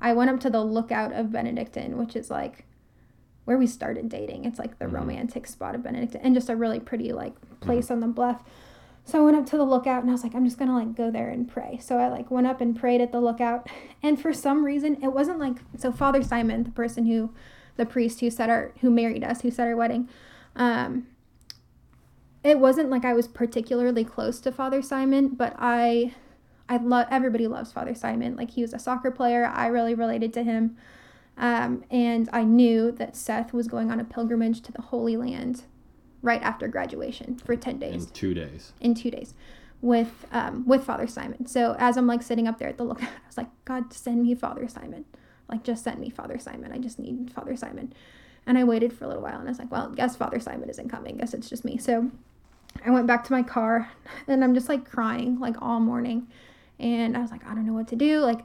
[0.00, 2.64] I went up to the lookout of Benedictine, which is like
[3.44, 4.44] where we started dating.
[4.44, 4.94] It's like the Mm-hmm.
[4.96, 8.42] romantic spot of Benedictine and just a really pretty like place on the bluff.
[9.04, 10.94] So I went up to the lookout and I was like, I'm just gonna like
[10.94, 11.78] go there and pray.
[11.82, 13.68] So I like went up and prayed at the lookout.
[14.04, 17.32] And for some reason, it wasn't like so Father Simon, the person who,
[17.76, 20.08] the priest who said our who married us, who said our wedding,
[20.56, 21.06] um,
[22.42, 26.14] it wasn't like I was particularly close to Father Simon, but I,
[26.68, 28.34] I love everybody loves Father Simon.
[28.34, 29.44] Like he was a soccer player.
[29.46, 30.76] I really related to him.
[31.36, 35.62] Um, and I knew that Seth was going on a pilgrimage to the Holy Land
[36.22, 38.72] right after graduation for 10 days In two days.
[38.80, 39.34] in two days
[39.80, 41.46] with um, with Father Simon.
[41.46, 44.22] So as I'm like sitting up there at the lookout, I was like, God, send
[44.22, 45.04] me Father Simon.
[45.48, 46.72] Like just send me Father Simon.
[46.72, 47.92] I just need Father Simon.
[48.46, 50.68] And I waited for a little while and I was like, well, guess Father Simon
[50.70, 51.16] isn't coming.
[51.18, 51.78] Guess it's just me.
[51.78, 52.10] So
[52.86, 53.90] I went back to my car
[54.28, 56.28] and I'm just like crying like all morning.
[56.78, 58.20] And I was like, I don't know what to do.
[58.20, 58.40] Like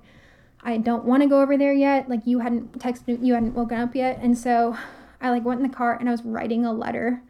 [0.63, 2.09] I don't want to go over there yet.
[2.09, 4.19] Like you hadn't texted me, you hadn't woken up yet.
[4.21, 4.75] And so
[5.21, 7.21] I like went in the car and I was writing a letter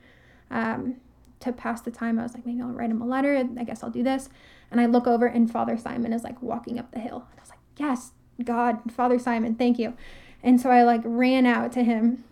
[0.52, 0.96] um,
[1.40, 2.20] to pass the time.
[2.20, 3.48] I was like, maybe I'll write him a letter.
[3.58, 4.30] I guess I'll do this.
[4.72, 7.28] And I look over and Father Simon is like walking up the hill.
[7.38, 8.12] I was like, yes,
[8.44, 9.96] God, Father Simon, thank you.
[10.44, 12.24] And so I like ran out to him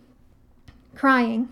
[0.96, 1.50] crying.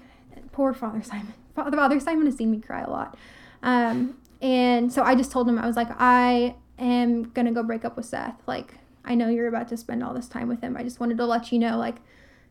[0.52, 1.34] Poor Father Simon.
[1.56, 3.18] Father, Father Simon has seen me cry a lot.
[3.62, 7.64] Um, And so I just told him, I was like, I am going to go
[7.64, 8.36] break up with Seth.
[8.46, 8.74] Like,
[9.06, 10.76] I know you're about to spend all this time with him.
[10.76, 11.96] I just wanted to let you know, like,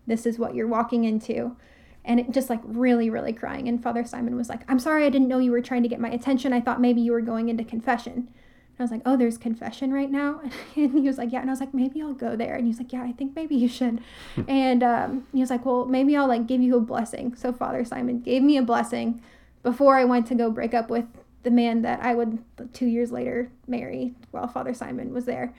[0.07, 1.55] this is what you're walking into.
[2.04, 3.68] And it just like really, really crying.
[3.68, 6.00] And Father Simon was like, I'm sorry, I didn't know you were trying to get
[6.00, 6.52] my attention.
[6.52, 8.12] I thought maybe you were going into confession.
[8.14, 10.40] And I was like, oh, there's confession right now?
[10.76, 11.40] And he was like, yeah.
[11.40, 12.54] And I was like, maybe I'll go there.
[12.54, 14.00] And he was like, yeah, I think maybe you should.
[14.48, 17.36] and um, he was like, well, maybe I'll like give you a blessing.
[17.36, 19.22] So Father Simon gave me a blessing
[19.62, 21.06] before I went to go break up with
[21.42, 22.38] the man that I would
[22.72, 25.54] two years later marry while Father Simon was there.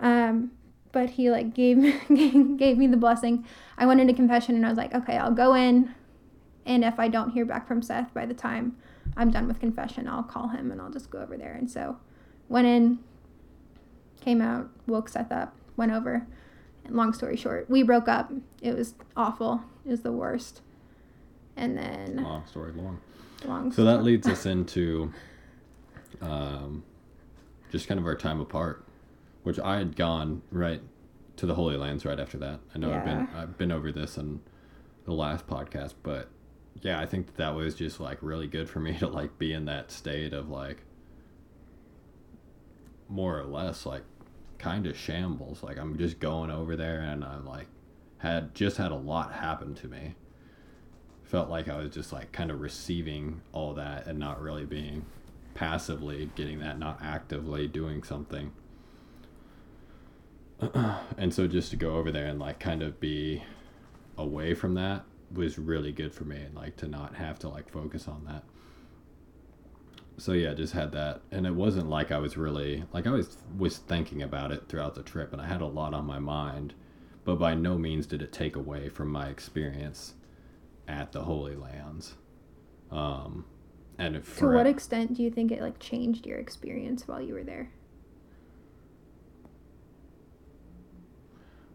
[0.00, 0.52] Um,
[0.92, 1.76] but he like gave
[2.08, 3.44] gave me the blessing.
[3.78, 5.94] I went into confession and I was like, okay, I'll go in,
[6.66, 8.76] and if I don't hear back from Seth by the time
[9.16, 11.52] I'm done with confession, I'll call him and I'll just go over there.
[11.54, 11.98] And so,
[12.48, 12.98] went in,
[14.20, 16.26] came out, woke Seth up, went over.
[16.84, 18.32] And long story short, we broke up.
[18.60, 19.62] It was awful.
[19.84, 20.60] It was the worst.
[21.56, 23.00] And then Long story long.
[23.44, 23.72] long.
[23.72, 25.12] So that leads us into
[26.20, 26.82] um,
[27.70, 28.84] just kind of our time apart,
[29.42, 30.80] which I had gone right
[31.36, 32.60] to the Holy Lands right after that.
[32.74, 34.40] I know I've been I've been over this in
[35.04, 36.28] the last podcast, but
[36.80, 39.52] yeah, I think that, that was just like really good for me to like be
[39.52, 40.84] in that state of like
[43.08, 44.04] more or less like
[44.58, 45.62] kind of shambles.
[45.62, 47.66] Like I'm just going over there and I like
[48.18, 50.14] had just had a lot happen to me
[51.32, 55.06] felt like I was just like kind of receiving all that and not really being
[55.54, 58.52] passively getting that, not actively doing something.
[61.18, 63.42] and so just to go over there and like kind of be
[64.16, 67.68] away from that was really good for me and like to not have to like
[67.68, 68.44] focus on that.
[70.18, 73.38] So yeah, just had that and it wasn't like I was really like I was
[73.56, 76.74] was thinking about it throughout the trip and I had a lot on my mind,
[77.24, 80.14] but by no means did it take away from my experience
[80.86, 82.14] at the Holy Lands.
[82.90, 83.46] Um,
[83.98, 87.20] and if to for what extent do you think it like changed your experience while
[87.20, 87.70] you were there?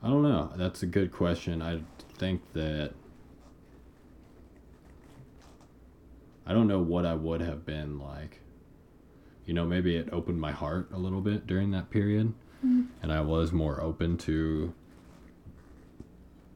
[0.04, 0.52] I don't know.
[0.56, 1.62] That's a good question.
[1.62, 1.82] I
[2.18, 2.94] think that
[6.46, 8.42] I don't know what I would have been like.
[9.46, 12.34] You know, maybe it opened my heart a little bit during that period,
[13.02, 14.74] and I was more open to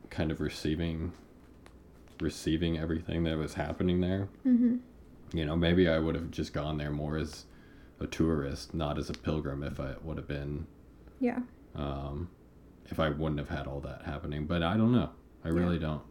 [0.10, 1.14] kind of receiving
[2.20, 4.28] receiving everything that was happening there.
[4.46, 4.78] Mm-hmm.
[5.34, 7.46] You know, maybe I would have just gone there more as
[8.00, 10.68] a tourist, not as a pilgrim if I would have been
[11.20, 11.40] Yeah.
[11.76, 12.30] um,
[12.92, 14.46] if I wouldn't have had all that happening.
[14.46, 15.10] But I don't know.
[15.44, 16.02] I really don't.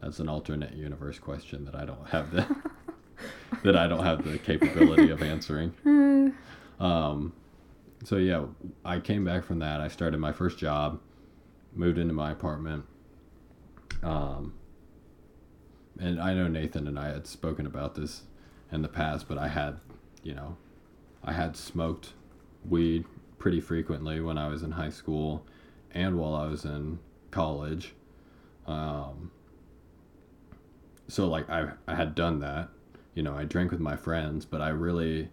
[0.00, 2.46] That's an alternate universe question that I don't have the
[3.64, 5.74] that I don't have the capability of answering.
[6.80, 7.34] Um,
[8.04, 8.46] so yeah,
[8.86, 9.82] I came back from that.
[9.82, 10.98] I started my first job,
[11.74, 12.86] moved into my apartment.
[14.02, 14.54] Um,
[15.98, 18.22] and I know Nathan and I had spoken about this
[18.72, 19.78] in the past, but I had,
[20.22, 20.56] you know,
[21.22, 22.14] I had smoked
[22.66, 23.04] weed
[23.38, 25.44] pretty frequently when I was in high school
[25.92, 26.98] and while I was in
[27.30, 27.94] college.
[28.66, 29.30] Um,
[31.08, 32.68] so like I I had done that,
[33.14, 35.30] you know, I drank with my friends, but I really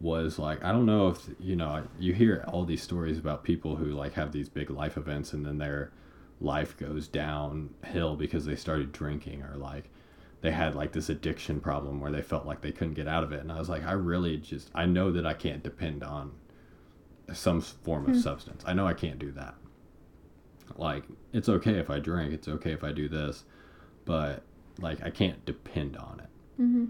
[0.00, 3.76] was like I don't know if you know you hear all these stories about people
[3.76, 5.92] who like have these big life events and then their
[6.40, 9.88] life goes downhill because they started drinking or like
[10.42, 13.32] they had like this addiction problem where they felt like they couldn't get out of
[13.32, 16.32] it and I was like I really just I know that I can't depend on
[17.32, 18.62] some form of substance.
[18.66, 19.54] I know I can't do that.
[20.76, 23.44] Like it's okay if I drink, it's okay if I do this,
[24.04, 24.42] but
[24.80, 26.62] like I can't depend on it.
[26.62, 26.84] Mm-hmm.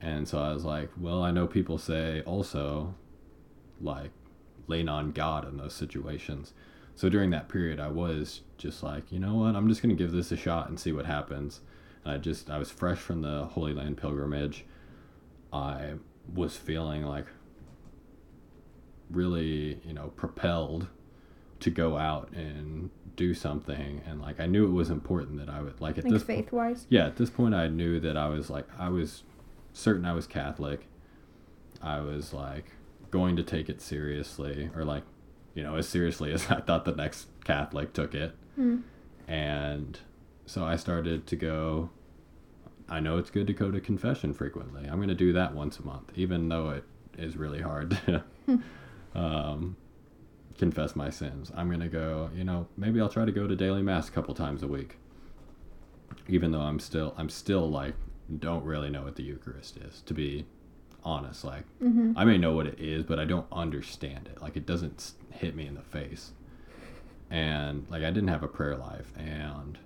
[0.00, 2.94] And so I was like, well, I know people say also
[3.80, 4.10] like
[4.66, 6.52] lean on God in those situations.
[6.94, 10.12] So during that period I was just like, you know what, I'm just gonna give
[10.12, 11.60] this a shot and see what happens.
[12.04, 14.64] And I just I was fresh from the Holy Land pilgrimage.
[15.52, 15.94] I
[16.34, 17.26] was feeling like
[19.10, 20.88] really, you know, propelled
[21.60, 25.60] to go out and do something and like I knew it was important that I
[25.60, 26.86] would like at Like this po- faith wise.
[26.88, 29.24] yeah, at this point, I knew that I was like, I was
[29.72, 30.86] certain I was Catholic.
[31.82, 32.66] I was like
[33.10, 35.02] going to take it seriously, or like,
[35.54, 38.36] you know, as seriously as I thought the next Catholic took it.
[38.58, 38.82] Mm.
[39.26, 39.98] And
[40.46, 41.90] so I started to go,
[42.88, 44.86] I know it's good to go to confession frequently.
[44.88, 46.84] I'm going to do that once a month, even though it
[47.18, 48.22] is really hard to
[49.14, 49.76] um,
[50.58, 51.50] confess my sins.
[51.56, 54.12] I'm going to go, you know, maybe I'll try to go to daily mass a
[54.12, 54.96] couple times a week
[56.28, 57.94] even though I'm still I'm still like
[58.38, 60.46] don't really know what the Eucharist is to be
[61.04, 62.12] honest like Mm-hmm.
[62.16, 65.54] I may know what it is but I don't understand it like it doesn't hit
[65.54, 66.32] me in the face
[67.30, 69.78] and like I didn't have a prayer life and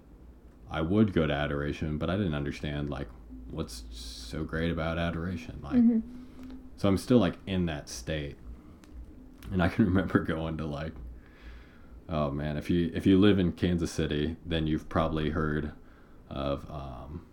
[0.70, 3.08] I would go to adoration but I didn't understand like
[3.50, 5.98] what's so great about adoration like Mm-hmm.
[6.76, 8.36] So I'm still like in that state.
[9.52, 10.92] And I can remember going to like
[12.08, 15.72] oh man, if you if you live in Kansas City, then you've probably heard
[16.28, 17.26] of um,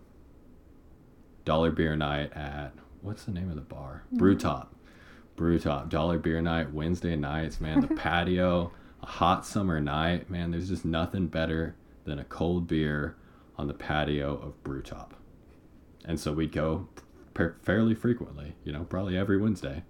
[1.44, 4.04] Dollar Beer Night at what's the name of the bar?
[4.14, 4.68] Brewtop.
[5.36, 5.88] Brew Top.
[5.88, 7.80] Dollar Beer Night Wednesday nights, man.
[7.80, 10.50] The patio, a hot summer night, man.
[10.50, 13.16] There's just nothing better than a cold beer
[13.56, 15.12] on the patio of Brewtop.
[16.04, 16.88] And so we'd go
[17.62, 19.82] fairly frequently, you know, probably every Wednesday.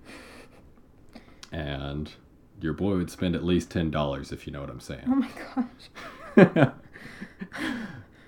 [1.52, 2.10] And
[2.60, 5.04] your boy would spend at least ten dollars if you know what I'm saying.
[5.06, 5.30] Oh my
[6.36, 6.70] gosh.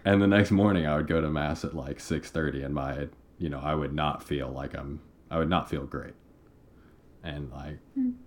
[0.05, 3.09] and the next morning I would go to mass at like six thirty, and my
[3.39, 5.01] you know I would not feel like I'm
[5.31, 6.15] I would not feel great,
[7.23, 7.79] and like,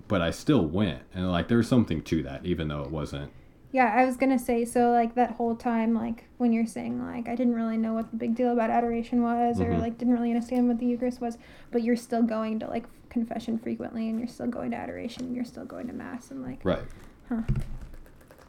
[0.08, 3.32] but I still went, and like there was something to that, even though it wasn't.
[3.72, 4.92] Yeah, I was gonna say so.
[4.92, 8.18] Like that whole time, like when you're saying like I didn't really know what the
[8.18, 9.82] big deal about adoration was, or Mhm.
[9.82, 11.38] like didn't really understand what the Eucharist was,
[11.72, 12.86] but you're still going to like
[13.16, 16.44] confession frequently, and you're still going to adoration, and you're still going to mass, and
[16.44, 16.84] like Right.
[17.30, 17.42] Huh?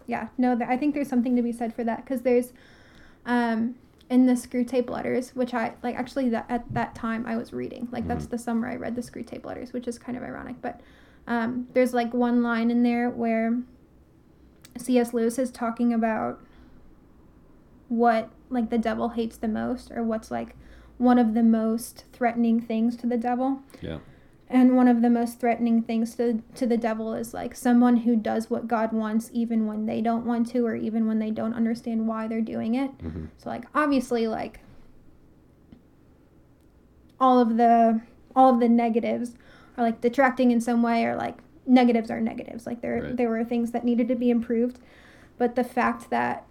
[0.09, 2.53] Yeah, no, th- I think there's something to be said for that because there's,
[3.25, 3.77] um,
[4.11, 7.87] in the Screwtape Letters, which I like actually that at that time I was reading,
[7.93, 8.31] like that's Mhm.
[8.31, 10.81] the summer I read the Screwtape Letters, which is kind of ironic, but
[11.29, 13.61] um, there's like one line in there where
[14.77, 15.14] C.S.
[15.14, 16.41] Lewis is talking about
[17.89, 20.55] what like the devil hates the most, or what's like
[20.99, 23.61] one of the most threatening things to the devil.
[23.83, 23.99] Yeah.
[24.49, 28.15] And one of the most threatening things to, to the devil is like someone who
[28.15, 31.53] does what God wants even when they don't want to or even when they don't
[31.55, 32.91] understand why they're doing it.
[33.01, 34.61] hmm So like obviously like
[37.19, 38.01] all of the
[38.37, 39.35] all of the negatives
[39.77, 42.67] are like detracting in some way or like negatives are negatives.
[42.67, 43.17] Like there Right.
[43.17, 44.79] there were things that needed to be improved.
[45.39, 46.47] But the fact that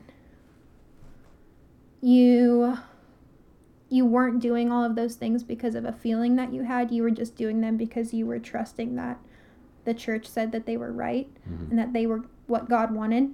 [2.02, 2.78] you
[3.90, 7.04] you weren't doing all of those things because of a feeling that you had, you
[7.04, 9.20] were just doing them because you were trusting that
[9.84, 13.30] the church said that they were right hmm and that they were what God wanted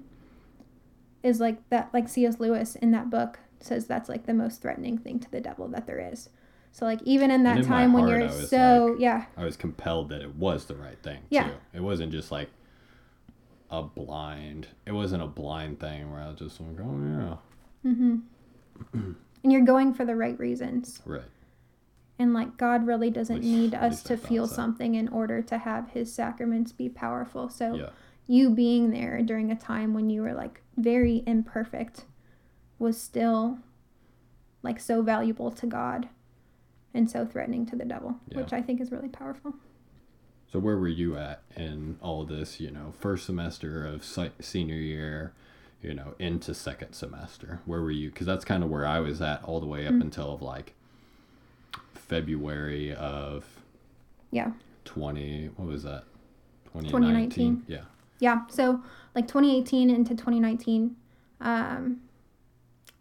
[1.24, 2.40] is like that like C.S.
[2.40, 5.86] Lewis in that book says that's like the most threatening thing to the devil that
[5.88, 6.30] there is.
[6.72, 10.10] So like even in that in time when you're so like- yeah I was compelled
[10.10, 11.20] that it was the right thing.
[11.30, 11.50] Yeah.
[11.50, 11.56] Too.
[11.74, 12.50] It wasn't just like
[13.70, 14.68] a blind.
[14.86, 17.38] It wasn't a blind thing where I was just like, oh
[17.84, 18.16] yeah, hmm
[19.44, 21.24] and you're going for the right reasons right.
[22.20, 24.56] and like God really doesn't least- need us to feel so.
[24.56, 27.50] something in order to have His sacraments be powerful.
[27.50, 27.90] So Yeah.
[28.28, 32.06] you being there during a time when you were like very imperfect
[32.80, 33.60] was still
[34.64, 36.10] like so valuable to God
[36.94, 38.38] and so threatening to the devil, Yeah.
[38.38, 39.56] which I think is really powerful.
[40.52, 42.60] So where were you at in all this?
[42.60, 45.32] You know, first semester of senior year,
[45.82, 47.60] you know, into second semester.
[47.66, 48.10] Where were you?
[48.10, 50.02] Because that's kind of where I was at all the way up Mm.
[50.02, 50.74] until like
[51.94, 53.46] February of
[54.32, 54.52] Yeah.
[54.86, 55.48] twenty.
[55.56, 56.04] What was that?
[56.74, 57.64] 2019.
[57.68, 57.82] Yeah.
[58.20, 58.42] Yeah.
[58.50, 58.82] So
[59.16, 60.96] like 2018 into 2019,
[61.42, 62.02] um,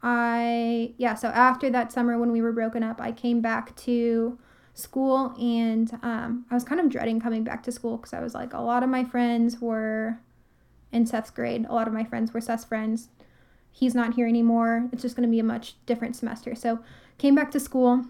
[0.02, 1.14] I yeah.
[1.14, 4.38] So after that summer when we were broken up, I came back to
[4.74, 8.34] school and um, I was kind of dreading coming back to school because I was
[8.34, 10.18] like a lot of my friends were
[10.92, 11.66] in Seth's grade.
[11.68, 13.08] A lot of my friends were Seth's friends.
[13.70, 14.88] He's not here anymore.
[14.92, 16.54] It's just going to be a much different semester.
[16.54, 16.80] So
[17.18, 18.04] came back to school.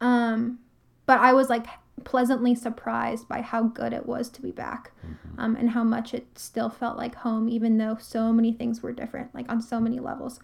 [0.00, 0.58] Um,
[1.06, 1.66] but I was like
[2.04, 4.92] pleasantly surprised by how good it was to be back
[5.38, 8.92] um, and how much it still felt like home, even though so many things were
[8.92, 10.40] different, like on so many levels.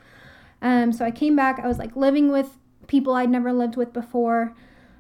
[0.63, 1.61] Um, so I came back.
[1.61, 4.55] I was like living with people I'd never lived with before.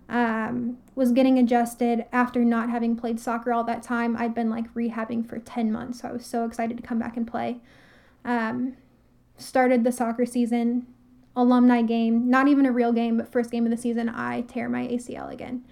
[0.08, 4.16] Um, was getting adjusted after not having played soccer all that time.
[4.16, 7.16] I'd been like rehabbing for 10 months, so I was so excited to come back
[7.16, 7.58] and play.
[8.24, 8.76] Um,
[9.36, 10.86] started the soccer season,
[11.36, 14.68] alumni game, not even a real game, but first game of the season, I tear
[14.68, 15.64] my ACL again.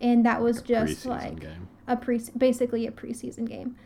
[0.00, 1.68] And that was just like game.
[1.86, 3.76] a pre basically a preseason game.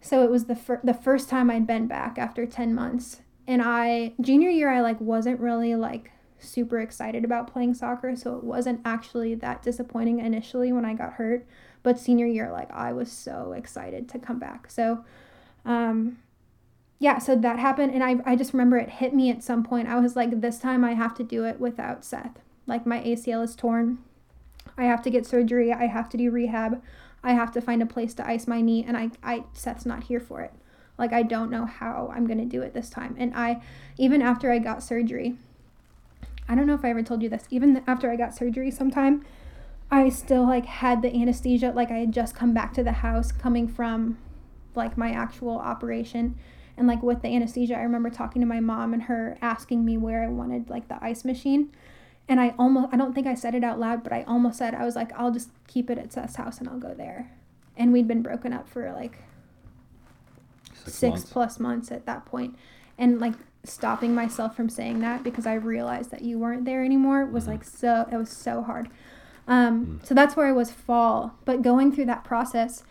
[0.00, 3.20] So it was the fir- the first time I'd been back after 10 months.
[3.46, 6.10] And I junior year I like wasn't really like
[6.42, 11.14] super excited about playing soccer, so it wasn't actually that disappointing initially when I got
[11.14, 11.46] hurt,
[11.82, 14.70] but senior year like I was so excited to come back.
[14.70, 15.04] So
[15.64, 16.18] um
[16.98, 19.88] yeah, so that happened and I I just remember it hit me at some point.
[19.88, 22.40] I was like this time I have to do it without Seth.
[22.66, 23.98] Like my ACL is torn.
[24.76, 25.72] I have to get surgery.
[25.72, 26.82] I have to do rehab.
[27.22, 30.04] I have to find a place to ice my knee, and I, I Seth's not
[30.04, 30.52] here for it.
[30.98, 33.16] Like I don't know how I'm gonna do it this time.
[33.18, 33.62] And I,
[33.98, 35.36] even after I got surgery,
[36.48, 37.44] I don't know if I ever told you this.
[37.50, 39.24] Even after I got surgery, sometime,
[39.90, 41.72] I still like had the anesthesia.
[41.74, 44.18] Like I had just come back to the house, coming from,
[44.74, 46.36] like my actual operation,
[46.76, 49.96] and like with the anesthesia, I remember talking to my mom and her asking me
[49.98, 51.70] where I wanted like the ice machine
[52.28, 54.74] And I almost, I don't think I said it out loud, but I almost said,
[54.74, 57.30] I was like, I'll just keep it at Seth's house and I'll go there.
[57.76, 59.18] And we'd been broken up for like
[60.74, 61.32] Six, six months.
[61.32, 62.56] plus months at that point
[62.98, 63.34] and like
[63.64, 67.62] stopping myself from saying that because i realized that you weren't there anymore was like
[67.62, 68.88] so it was so hard.
[69.46, 71.34] Um, so that's where i was fall.
[71.44, 72.82] But going through that process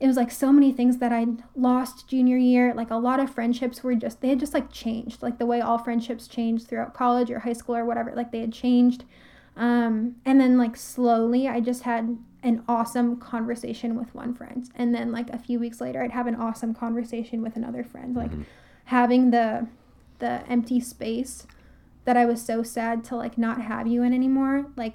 [0.00, 2.72] it was like so many things that i'd lost junior year.
[2.74, 5.22] Like a lot of friendships were just they had just like changed.
[5.22, 8.40] Like the way all friendships changed throughout college or high school or whatever like they
[8.40, 9.04] had changed.
[9.56, 14.68] Um, and then like slowly I just had an awesome conversation with one friend.
[14.76, 18.14] And then like a few weeks later I'd have an awesome conversation with another friend.
[18.14, 18.30] Like
[18.84, 19.66] having the
[20.18, 21.46] the empty space
[22.04, 24.66] that I was so sad to like not have you in anymore.
[24.76, 24.94] Like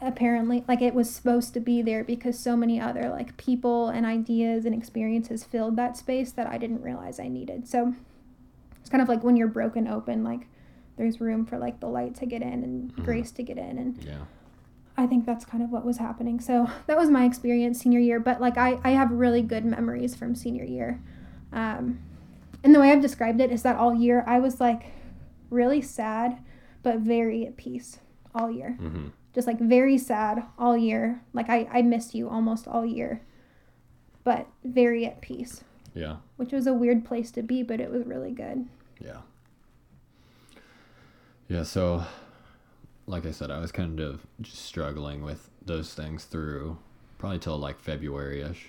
[0.00, 4.06] apparently like it was supposed to be there because so many other like people and
[4.06, 7.68] ideas and experiences filled that space that I didn't realize I needed.
[7.68, 7.94] So
[8.80, 10.46] it's kind of like when you're broken open like
[10.96, 14.02] there's room for like the light to get in and grace to get in and
[14.04, 14.18] Yeah.
[14.96, 16.40] I think that's kind of what was happening.
[16.40, 18.20] So that was my experience senior year.
[18.20, 21.00] But like I, I have really good memories from senior year.
[21.54, 22.00] Um,
[22.62, 24.92] and the way I've described it is that all year I was like
[25.50, 26.38] really sad,
[26.82, 27.98] but very at peace
[28.34, 28.76] all year.
[28.80, 29.08] Mm-hmm.
[29.34, 31.22] Just like very sad all year.
[31.32, 33.22] Like I, I missed you almost all year,
[34.24, 35.62] but very at peace,
[35.94, 36.16] Yeah.
[36.36, 38.66] which was a weird place to be, but it was really good.
[39.00, 39.18] Yeah.
[41.48, 42.04] Yeah, so
[43.06, 46.78] like I said, I was kind of just struggling with those things through
[47.18, 48.68] probably till like February ish.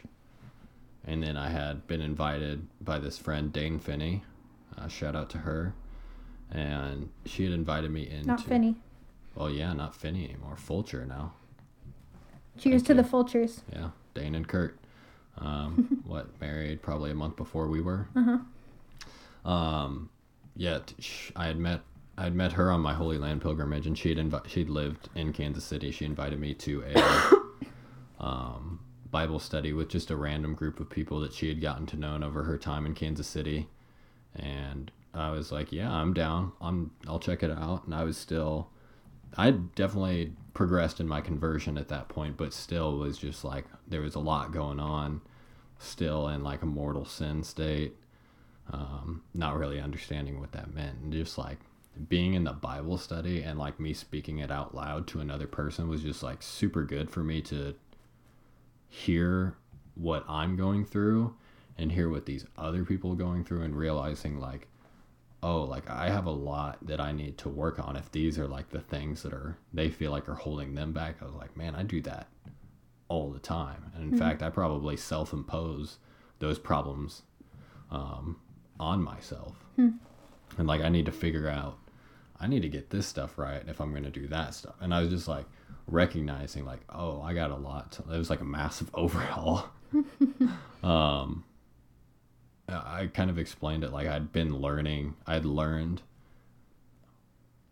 [1.05, 4.23] And then I had been invited by this friend, Dane Finney.
[4.77, 5.73] Uh, shout out to her.
[6.51, 8.27] And she had invited me into.
[8.27, 8.75] Not Finney.
[9.35, 10.57] Well, yeah, not Finney anymore.
[10.57, 11.33] Fulcher now.
[12.57, 13.01] Cheers Thank to you.
[13.01, 13.61] the Fulchers.
[13.71, 14.77] Yeah, Dane and Kurt.
[15.37, 18.07] Um, what married probably a month before we were.
[18.15, 19.49] Uh-huh.
[19.49, 20.09] Um,
[20.55, 20.93] yet
[21.35, 21.81] I had met
[22.17, 25.33] I had met her on my Holy Land pilgrimage, and she'd invi- she'd lived in
[25.33, 25.91] Kansas City.
[25.91, 27.33] She invited me to a
[28.23, 28.79] um,
[29.11, 32.19] Bible study with just a random group of people that she had gotten to know
[32.23, 33.67] over her time in Kansas City,
[34.35, 36.53] and I was like, "Yeah, I'm down.
[36.61, 38.69] I'm I'll check it out." And I was still,
[39.37, 44.01] I definitely progressed in my conversion at that point, but still was just like there
[44.01, 45.21] was a lot going on,
[45.79, 47.95] still in like a mortal sin state
[48.71, 51.57] um, not really understanding what that meant and just like
[52.07, 55.89] being in the bible study and like me speaking it out loud to another person
[55.89, 57.75] was just like super good for me to
[58.91, 59.55] hear
[59.95, 61.33] what i'm going through
[61.77, 64.67] and hear what these other people are going through and realizing like
[65.41, 68.47] oh like i have a lot that i need to work on if these are
[68.47, 71.55] like the things that are they feel like are holding them back i was like
[71.57, 72.27] man i do that
[73.07, 75.97] all the time and in fact i probably self-impose
[76.39, 77.23] those problems
[77.91, 78.37] um,
[78.79, 79.55] on myself.
[80.57, 81.77] And like I need to figure out
[82.39, 84.75] I need to get this stuff right if I'm going to do that stuff.
[84.81, 85.45] And I was just like
[85.91, 87.91] recognizing like, oh, I got a lot.
[87.93, 89.69] To, it was like a massive overhaul.
[90.83, 91.43] um
[92.69, 96.01] I kind of explained it like I'd been learning, I'd learned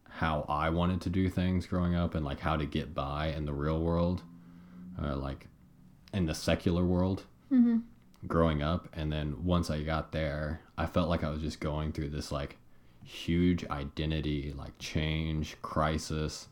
[0.09, 3.45] how I wanted to do things growing up and like how to get by in
[3.45, 4.23] the real world,
[5.01, 5.47] uh, like
[6.13, 7.23] in the secular world
[8.27, 11.91] growing up and then once i got there i felt like i was just going
[11.91, 12.57] through this like
[13.03, 16.47] huge identity like change crisis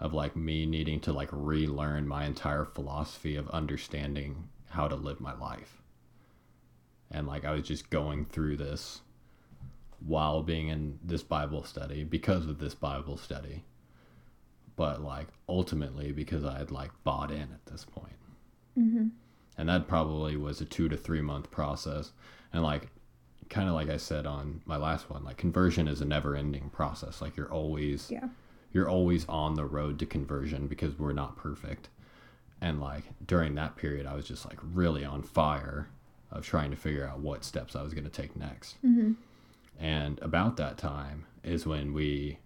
[0.00, 5.20] of like me needing to like relearn my entire philosophy of understanding how to live
[5.20, 5.82] my life.
[7.10, 9.00] And like i was just going through this
[10.06, 13.64] while being in this bible study because of this bible study.
[14.76, 18.14] But like ultimately because i had like bought in at this point.
[18.78, 19.08] Mm-hmm.
[19.56, 22.12] And that probably was a two to three month process.
[22.52, 22.88] And like
[23.48, 26.70] kind of like i said on my last one like conversion is a never ending
[26.70, 27.20] process.
[27.20, 28.28] Like you're always Yeah.
[28.72, 31.88] You're always on the road to conversion because we're not perfect
[32.60, 35.88] and like during that period i was just like really on fire
[36.30, 39.12] of trying to figure out what steps i was going to take next mm-hmm.
[39.78, 42.38] and about that time is when we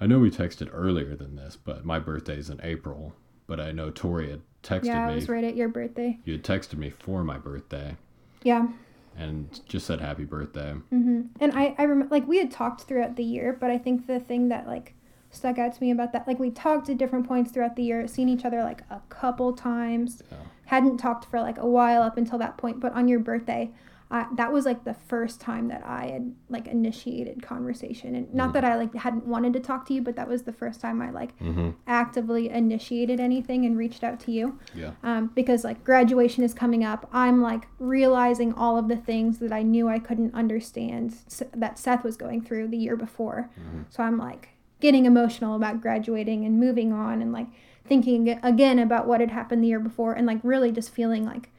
[0.00, 3.14] i know we texted earlier than this but my birthday is in april
[3.46, 4.88] but i know tori had texted me.
[4.88, 6.18] Yeah, me it was right at your birthday.
[6.24, 7.96] you had texted me for my birthday
[8.42, 8.68] Yeah.
[9.16, 10.74] And just said happy birthday.
[10.90, 14.06] hmm And I, I remember, like, we had talked throughout the year, but I think
[14.06, 14.94] the thing that, like,
[15.30, 18.06] stuck out to me about that, like, we talked at different points throughout the year,
[18.06, 20.38] seen each other, like, a couple times, Yeah.
[20.66, 23.70] hadn't talked for, like, a while up until that point, but on your birthday,
[24.12, 28.14] I, that was, like, the first time that I had, like, initiated conversation.
[28.14, 30.52] And not that I, like, hadn't wanted to talk to you, but that was the
[30.52, 31.70] first time I, like, Mm-hmm.
[31.86, 34.90] actively initiated anything and reached out to you Yeah.
[35.02, 39.52] um, because like graduation is coming up i'm like realizing all of the things that
[39.52, 43.50] i knew i couldn't understand s- that seth was going through the year before
[43.90, 44.50] so i'm like
[44.80, 47.46] getting emotional about graduating and moving on and like
[47.86, 51.50] thinking again about what had happened the year before and like really just feeling like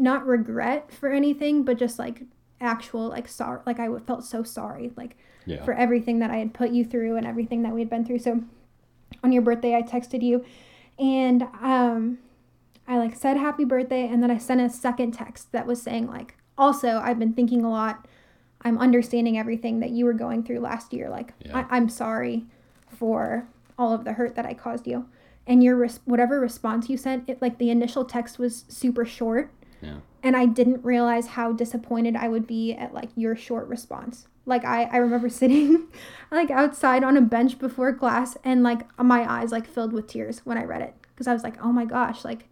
[0.00, 2.22] not regret for anything, but just like
[2.60, 5.64] actual like sorry like I felt so sorry like Yeah.
[5.64, 8.18] for everything that I had put you through and everything that we had been through.
[8.18, 8.42] So
[9.24, 10.44] on your birthday I texted you
[10.98, 12.18] and um
[12.86, 16.06] I like said happy birthday and then I sent a second text that was saying
[16.08, 18.06] like also I've been thinking a lot.
[18.62, 21.08] I'm understanding everything that you were going through last year.
[21.08, 21.60] Like Yeah.
[21.70, 22.44] I, I'm sorry
[22.88, 23.46] for
[23.78, 25.06] all of the hurt that I caused you.
[25.46, 29.50] And your res- whatever response you sent, it like the initial text was super short
[29.82, 29.96] Yeah.
[30.22, 34.26] and I didn't realize how disappointed I would be at like your short response.
[34.46, 35.88] Like I, I remember sitting
[36.30, 40.40] like outside on a bench before class and like my eyes like filled with tears
[40.44, 42.48] when I read it because I was like, "Oh my gosh, like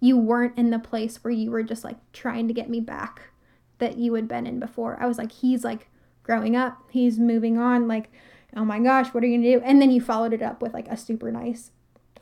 [0.00, 3.30] you weren't in the place where you were just like trying to get me back
[3.78, 5.88] that you had been in before." I was like, "He's like
[6.22, 8.10] growing up, he's moving on like
[8.56, 10.60] oh my gosh, what are you going to do?" And then you followed it up
[10.62, 11.70] with like a super nice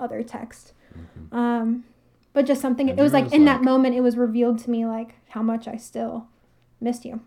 [0.00, 0.72] other text.
[1.32, 1.84] Um
[2.38, 4.60] but just something And it was like was, in like- that moment it was revealed
[4.60, 6.28] to me like how much I still
[6.80, 7.20] missed you.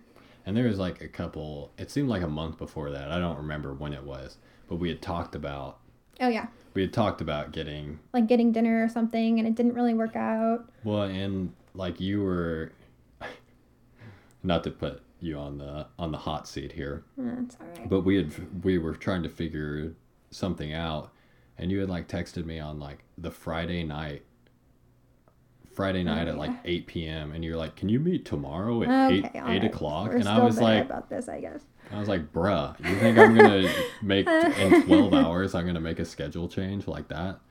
[0.46, 3.12] And there was like a couple, it seemed like a month before that.
[3.12, 4.38] I don't remember when it was,
[4.70, 5.80] but we had talked about,
[6.22, 6.48] Oh yeah.
[6.76, 10.16] we had talked about getting, Like getting dinner or something and it didn't really work
[10.16, 10.70] out.
[10.86, 12.72] well, and like you were,
[14.44, 17.90] not to put you on the, on the hot seat here, That's all right.
[17.90, 19.94] but we had, we were trying to figure
[20.30, 21.12] something out
[21.58, 24.24] and you had like texted me on like the Friday night,
[25.74, 27.32] Friday night at like 8 p.m.
[27.32, 29.64] and you're like, can you meet tomorrow at 8, Okay, all 8 right.
[29.64, 30.10] o'clock?
[30.10, 31.62] We're and I was like, about this, I guess.
[31.92, 36.00] I was like, bruh, you think I'm gonna make in 12 hours, I'm gonna make
[36.00, 37.40] a schedule change like that?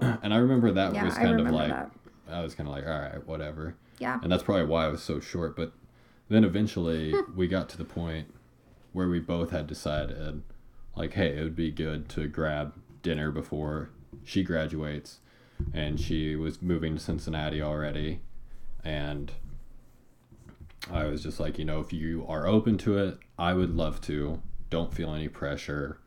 [0.00, 1.90] And I remember that Yeah, was kind of like, that.
[2.28, 3.76] I was kind of like, all right, whatever.
[3.98, 4.18] Yeah.
[4.22, 5.54] And that's probably why I was so short.
[5.56, 5.72] But
[6.28, 8.32] then eventually we got to the point
[8.92, 10.42] where we both had decided,
[10.96, 13.90] like, hey, it would be good to grab dinner before
[14.24, 15.18] she graduates.
[15.72, 18.20] And she was moving to Cincinnati already.
[18.84, 19.32] And
[20.90, 24.00] I was just like, you know, if you are open to it, I would love
[24.02, 24.40] to.
[24.70, 25.98] Don't feel any pressure.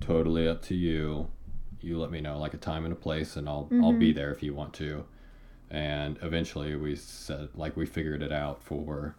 [0.00, 1.28] Totally up to you.
[1.80, 4.30] You let me know like a time and a place and I'll I'll be there
[4.32, 5.04] if you want to.
[5.70, 9.16] And eventually we said like we figured it out for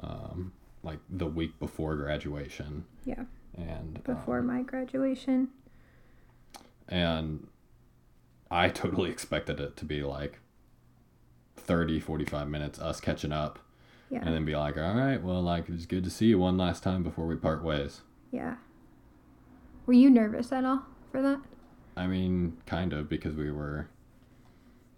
[0.00, 0.52] um
[0.84, 3.24] like the week before graduation Yeah.
[3.56, 5.48] and um, Before my graduation.
[6.88, 7.46] and
[8.50, 10.40] I totally expected it to be like
[11.56, 13.58] 30 45 minutes us catching up
[14.10, 14.20] Yeah.
[14.24, 16.82] and then be like, all right, well, like it's good to see you one last
[16.82, 18.00] time before we part ways.
[18.30, 18.56] yeah.
[19.86, 21.40] Were you nervous at all for that?
[21.96, 23.88] I mean, kind of because we were.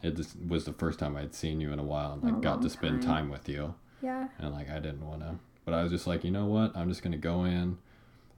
[0.03, 2.43] It just was the first time I'd seen you in a while and A like
[2.43, 3.11] got to spend time.
[3.27, 4.29] time with you, Yeah.
[4.41, 6.77] and like I didn't want to, but I was just like, you know what?
[6.77, 7.79] I'm just gonna go in.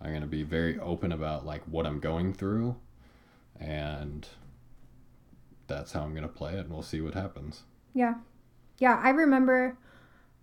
[0.02, 2.76] I'm gonna be very open about like what I'm going through,
[3.58, 4.28] and
[5.72, 7.62] that's how I'm gonna play it, and we'll see what happens.
[7.94, 8.14] Yeah.
[8.78, 9.76] Yeah, I remember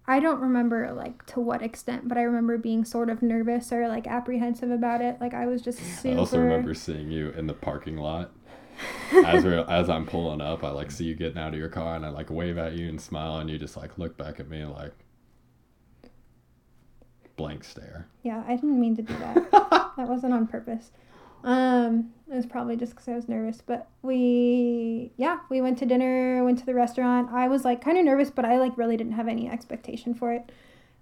[0.09, 3.87] I don't remember like to what extent, but I remember being sort of nervous or
[3.87, 5.21] like apprehensive about it.
[5.21, 8.31] Like I was just super I also remember seeing you in the parking lot.
[9.25, 11.95] as we're, as I'm pulling up, I like see you getting out of your car
[11.95, 14.49] and I like wave at you and smile and you just like look back at
[14.49, 14.93] me like
[17.35, 18.07] blank stare.
[18.23, 19.51] Yeah, I didn't mean to do that.
[19.95, 20.91] that wasn't on purpose.
[21.43, 23.61] Um, it was probably just because I was nervous.
[23.65, 27.31] But we, yeah, we went to dinner, went to the restaurant.
[27.31, 30.33] I was like kind of nervous, but I like really didn't have any expectation for
[30.33, 30.51] it.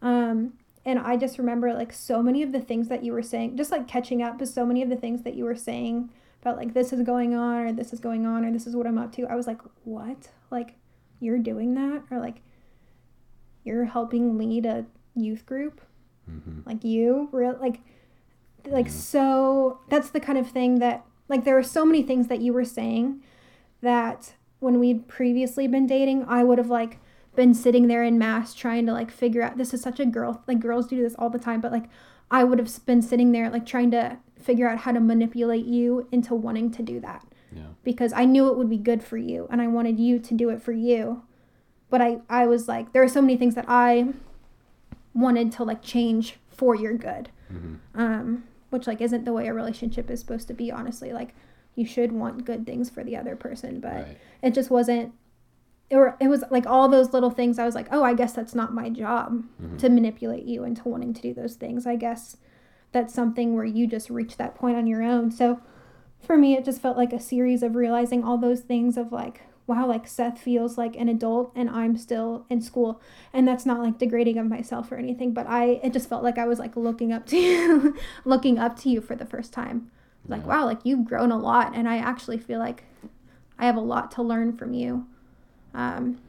[0.01, 0.53] Um,
[0.85, 3.71] and I just remember like so many of the things that you were saying, just
[3.71, 6.09] like catching up with so many of the things that you were saying
[6.41, 8.87] about like this is going on or this is going on or this is what
[8.87, 9.25] I'm up to.
[9.25, 10.29] I was like, what?
[10.49, 10.75] Like,
[11.19, 12.03] you're doing that?
[12.09, 12.41] Or like,
[13.65, 14.85] you're helping lead a
[15.15, 15.81] youth group?
[16.27, 17.79] hmm like you real like
[18.71, 22.39] like so that's the kind of thing that like there are so many things that
[22.41, 23.21] you were saying
[23.81, 26.99] that when we'd previously been dating i would have like
[27.35, 30.41] been sitting there in mass trying to like figure out this is such a girl
[30.47, 31.85] like girls do this all the time but like
[32.31, 36.07] i would have been sitting there like trying to figure out how to manipulate you
[36.11, 37.63] into wanting to do that Yeah.
[37.83, 40.49] because I knew it would be good for you and I wanted you to do
[40.49, 41.23] it for you.
[41.89, 44.13] But I, I was like, there are so many things that I
[45.13, 47.29] wanted to like change for your good.
[47.95, 51.13] Um, which like isn't the way a relationship is supposed to be, honestly.
[51.13, 51.33] Like
[51.75, 54.17] you should want good things for the other person, but Right.
[54.41, 55.13] it just wasn't
[55.89, 58.53] or it was like all those little things I was like, oh, I guess that's
[58.53, 59.77] not my job mm-hmm.
[59.77, 61.87] to manipulate you into wanting to do those things.
[61.87, 62.37] I guess
[62.91, 65.31] that's something where you just reach that point on your own.
[65.31, 65.61] So
[66.19, 69.43] for me, it just felt like a series of realizing all those things of like
[69.67, 73.01] wow, like Seth feels like an adult and I'm still in school.
[73.33, 76.37] And that's not like degrading of myself or anything, but I it just felt like
[76.37, 77.95] I was like looking up to you,
[78.25, 79.91] looking up to you for the first time.
[80.29, 82.83] Like, wow, like you've grown a lot and I actually feel like
[83.59, 85.05] I have a lot to learn from you.
[85.73, 86.19] Um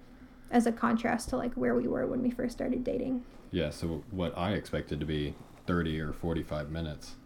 [0.50, 3.22] as a contrast to like where we were when we first started dating.
[3.50, 5.34] Yeah, so what I expected to be
[5.66, 7.16] 30 or 45 minutes,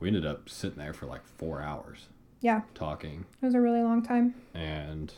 [0.00, 2.06] we ended up sitting there for like four hours
[2.40, 3.24] Yeah, talking.
[3.42, 4.34] it was a really long time.
[4.52, 5.12] And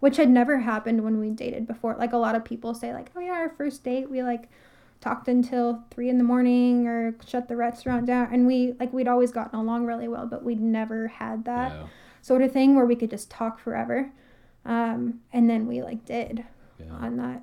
[0.00, 1.96] which had never happened when we dated before.
[1.98, 4.48] Like a lot of people say, like, oh yeah, our first date we like
[5.00, 9.08] talked until three in the morning or shut the restaurant down, and we like we'd
[9.08, 11.86] always gotten along really well, but we'd never had that yeah,
[12.22, 14.12] sort of thing where we could just talk forever.
[14.64, 16.44] Um, and then we like did
[16.78, 16.92] yeah.
[16.92, 17.42] on that.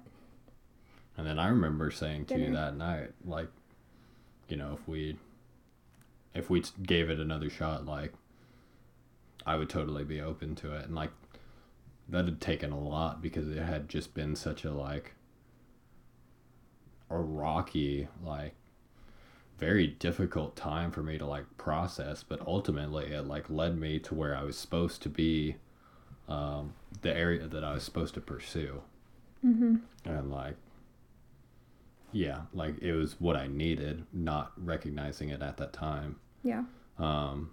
[1.18, 3.48] And then I remember saying to you that night, like,
[4.50, 5.18] you know, if we,
[6.34, 8.14] if we gave it another shot, like,
[9.46, 10.86] I would totally be open to it.
[10.86, 11.12] And like,
[12.10, 15.14] that had taken a lot because it had just been such a like,
[17.10, 18.54] a rocky, like,
[19.58, 22.24] very difficult time for me to like process.
[22.24, 25.56] But ultimately, it like led me to where I was supposed to be,
[26.28, 28.82] um, the area that I was supposed to pursue
[29.46, 29.76] Mm-hmm.
[30.06, 30.56] and like
[32.12, 36.64] yeah like it was what i needed not recognizing it at that time Yeah.
[36.98, 37.52] um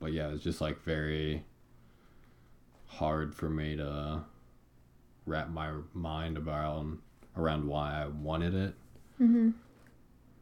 [0.00, 1.44] but yeah it was just like very
[2.88, 4.22] hard for me to
[5.26, 6.86] wrap my mind about
[7.36, 8.74] around why i wanted it
[9.20, 9.50] Mm-hmm.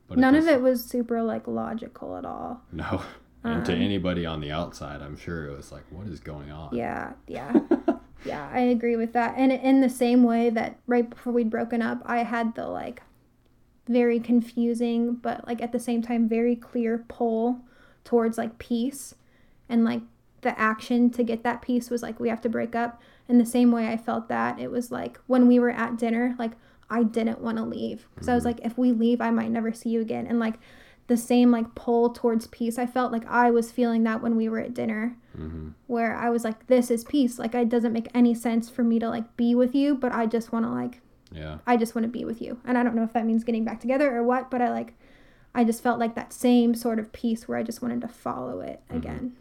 [0.08, 2.60] but None of it was super like logical at all.
[2.72, 3.02] no
[3.44, 6.50] and to Um, anybody on the outside i'm sure it was like what is going
[6.50, 7.52] on Yeah, yeah.
[8.24, 9.34] yeah, I agree with that.
[9.36, 13.02] And in the same way that right before we'd broken up, I had the like
[13.88, 17.60] very confusing, but like at the same time, very clear pull
[18.04, 19.14] towards like peace.
[19.68, 20.00] And like
[20.42, 23.00] the action to get that peace was like, we have to break up.
[23.28, 26.34] In the same way I felt that, it was like when we were at dinner,
[26.38, 26.52] like
[26.88, 28.06] I didn't want to leave.
[28.14, 30.26] Because I was like, if we leave, I might never see you again.
[30.26, 30.54] And like
[31.08, 34.48] the same like pull towards peace, I felt like I was feeling that when we
[34.48, 35.70] were at dinner mm-hmm.
[35.86, 37.38] where I was like, this is peace.
[37.38, 40.26] Like, it doesn't make any sense for me to like be with you, but I
[40.26, 41.00] just want to like,
[41.32, 42.60] yeah I just want to be with you.
[42.64, 44.94] And I don't know if that means getting back together or what, but I like,
[45.54, 48.60] I just felt like that same sort of peace where I just wanted to follow
[48.60, 48.96] it Mhm.
[48.96, 49.36] again.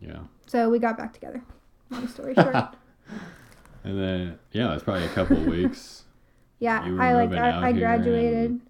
[0.00, 1.42] Yeah So we got back together.
[1.90, 2.54] Long story short.
[3.84, 6.04] and then yeah it's probably a couple weeks
[6.58, 8.60] yeah, I like, I, I graduated.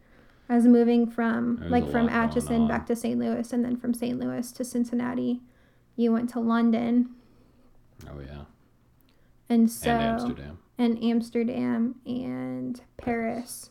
[0.50, 3.18] I was moving from like from Atchison back to St.
[3.18, 4.18] Louis and then from St.
[4.18, 5.40] Louis to Cincinnati.
[5.96, 7.10] You went to London.
[8.08, 8.44] oh yeah
[9.48, 13.70] And so and amsterdam and Amsterdam and Paris.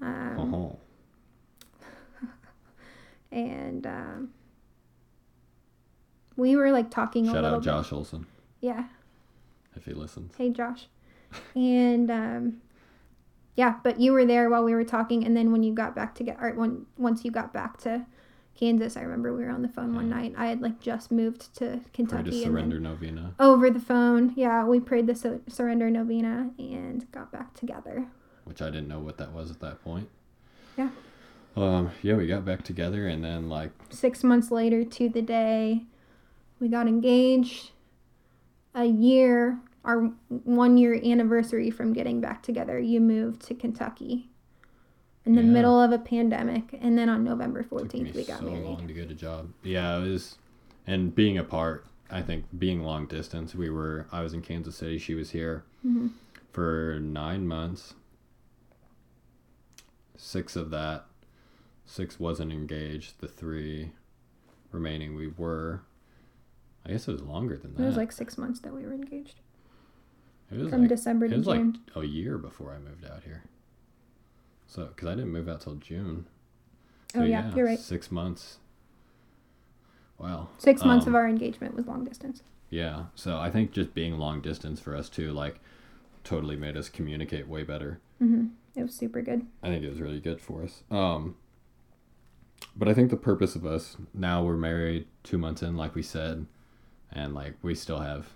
[0.00, 0.78] Um, oh
[3.30, 4.30] And um,
[6.36, 8.26] we were like talking a shout little out josh olson.
[8.60, 8.84] Yeah.
[9.76, 10.86] if he listens Hey, Josh.
[11.54, 12.60] and um,
[13.56, 15.24] yeah, but you were there while we were talking.
[15.24, 18.04] And then when you got back to get, or when, once you got back to
[18.58, 20.34] Kansas, I remember we were on the phone one night.
[20.36, 22.42] I had like just moved to Kentucky.
[22.42, 24.32] surrender novena over the phone.
[24.36, 28.06] Yeah, we prayed the su- surrender novena and got back together.
[28.44, 30.08] which I didn't know what that was at that point.
[30.78, 30.90] Yeah.
[31.56, 35.84] Um, yeah, we got back together and then like six months later to the day
[36.60, 37.70] we got engaged
[38.74, 44.28] a year our one year anniversary from getting back together you moved to kentucky
[45.26, 45.48] in the Yeah.
[45.48, 48.92] middle of a pandemic and then on november 14th we got so married long to
[48.94, 49.50] get a job.
[49.62, 50.38] Yeah, it was
[50.86, 54.98] and being apart, I think being long distance, we were I was in Kansas City,
[54.98, 56.10] she was here Mhm.
[56.52, 57.94] for 9 months.
[60.16, 61.06] 6 of that
[61.86, 63.92] 6 wasn't engaged, the 3
[64.72, 65.82] remaining we were.
[66.86, 67.82] I guess it was longer than that.
[67.82, 69.40] it was like six months that we were engaged
[70.50, 73.04] It was from like- december It to was like june a year before I moved
[73.04, 73.44] out here.
[74.66, 76.26] So, because I didn't move out till June.
[77.14, 78.58] oh yeah, you're right Six months.
[80.18, 80.48] Wow.
[80.58, 83.06] six months Um, of our engagement was long distance Yeah.
[83.14, 85.60] So I think just being long distance for us too, like,
[86.24, 88.00] totally made us communicate way better.
[88.18, 90.82] hmm it was super good I think it was really good for us.
[90.90, 91.36] Um,
[92.76, 96.02] but I think the purpose of us now we're married two months in, like we
[96.02, 96.46] said,
[97.12, 98.26] and like we still have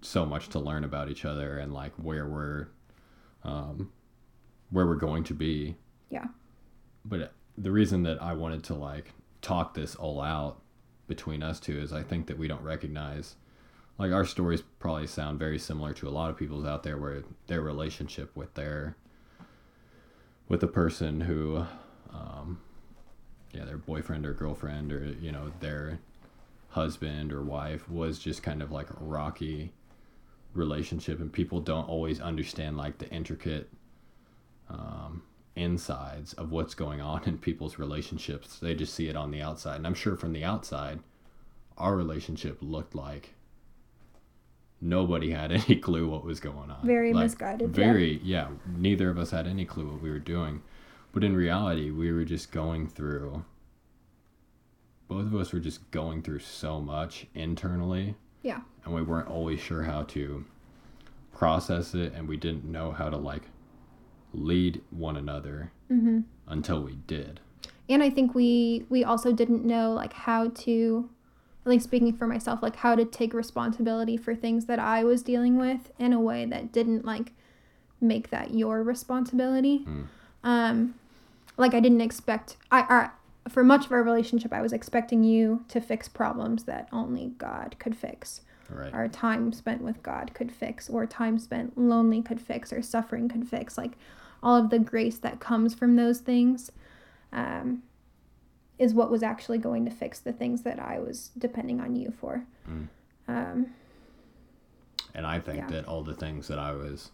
[0.00, 2.68] so much to learn about each other and like where we're,
[3.42, 3.90] um,
[4.70, 5.76] where we're going to be.
[6.10, 6.26] Yeah.
[7.04, 10.60] But the reason that I wanted to like talk this all out
[11.06, 13.36] between us two is I think that we don't recognize
[13.98, 17.22] like our stories probably sound very similar to a lot of people's out there where
[17.46, 18.96] their relationship with their
[20.48, 21.64] with a person who
[22.12, 22.60] um,
[23.52, 25.98] yeah their boyfriend or girlfriend or you know their
[26.74, 29.72] husband or wife was just kind of like a rocky
[30.54, 33.70] relationship and people don't always understand like the intricate
[34.68, 35.22] um,
[35.54, 38.58] insides of what's going on in people's relationships.
[38.58, 39.76] They just see it on the outside.
[39.76, 40.98] And i'm sure from the outside
[41.78, 43.34] our relationship looked like
[44.80, 46.84] nobody had any clue what was going on.
[46.84, 47.84] Very Like, misguided, yeah.
[47.84, 50.60] very yeah neither of us had any clue what we were doing.
[51.12, 53.44] But in reality we were just going through
[55.08, 58.60] both of us were just going through so much internally Yeah.
[58.84, 60.44] and we weren't always sure how to
[61.32, 63.42] process it and we didn't know how to like
[64.32, 66.20] lead one another Mm-hmm.
[66.48, 67.40] until we did
[67.90, 71.10] and i think we we also didn't know like how to
[71.66, 75.22] at least speaking for myself like how to take responsibility for things that i was
[75.22, 77.32] dealing with in a way that didn't like
[78.00, 79.86] make that your responsibility
[80.42, 80.94] um
[81.58, 83.10] like i didn't expect i I
[83.48, 87.76] for much of our relationship i was expecting you to fix problems that only god
[87.78, 88.40] could fix
[88.70, 92.80] right our time spent with God could fix, or time spent lonely could fix, or
[92.80, 93.76] suffering could fix.
[93.76, 93.92] Like
[94.42, 96.72] all of the grace that comes from those things
[97.30, 97.82] um,
[98.78, 102.10] is what was actually going to fix the things that I was depending on you
[102.18, 102.44] for.
[103.28, 103.66] Um,
[105.14, 105.66] and i think Yeah.
[105.68, 107.10] that all the things that i was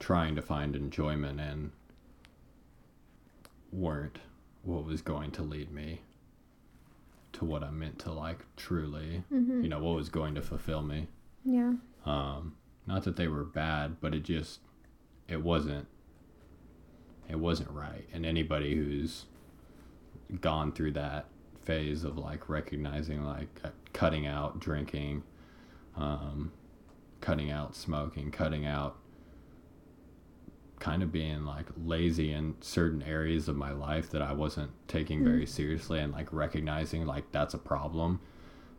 [0.00, 1.70] trying to find enjoyment in
[3.72, 4.18] weren't
[4.62, 6.00] what was going to lead me
[7.32, 9.22] to what i meant to like truly
[9.62, 11.06] you know what was going to fulfill me.
[11.44, 11.72] Yeah.
[12.04, 12.56] um
[12.86, 14.60] not that they were bad but it just
[15.28, 15.86] it wasn't
[17.28, 18.08] it wasn't right.
[18.12, 19.26] And anybody who's
[20.40, 21.26] gone through that
[21.62, 25.22] phase of like recognizing like uh, cutting out drinking
[25.96, 26.50] um
[27.20, 28.96] cutting out smoking cutting out
[30.80, 35.22] kind of being like lazy in certain areas of my life that I wasn't taking
[35.22, 38.20] very seriously and like recognizing like that's a problem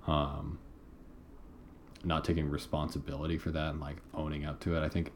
[0.07, 0.57] um
[2.03, 4.83] not taking responsibility for that and like owning up to it.
[4.83, 5.11] I think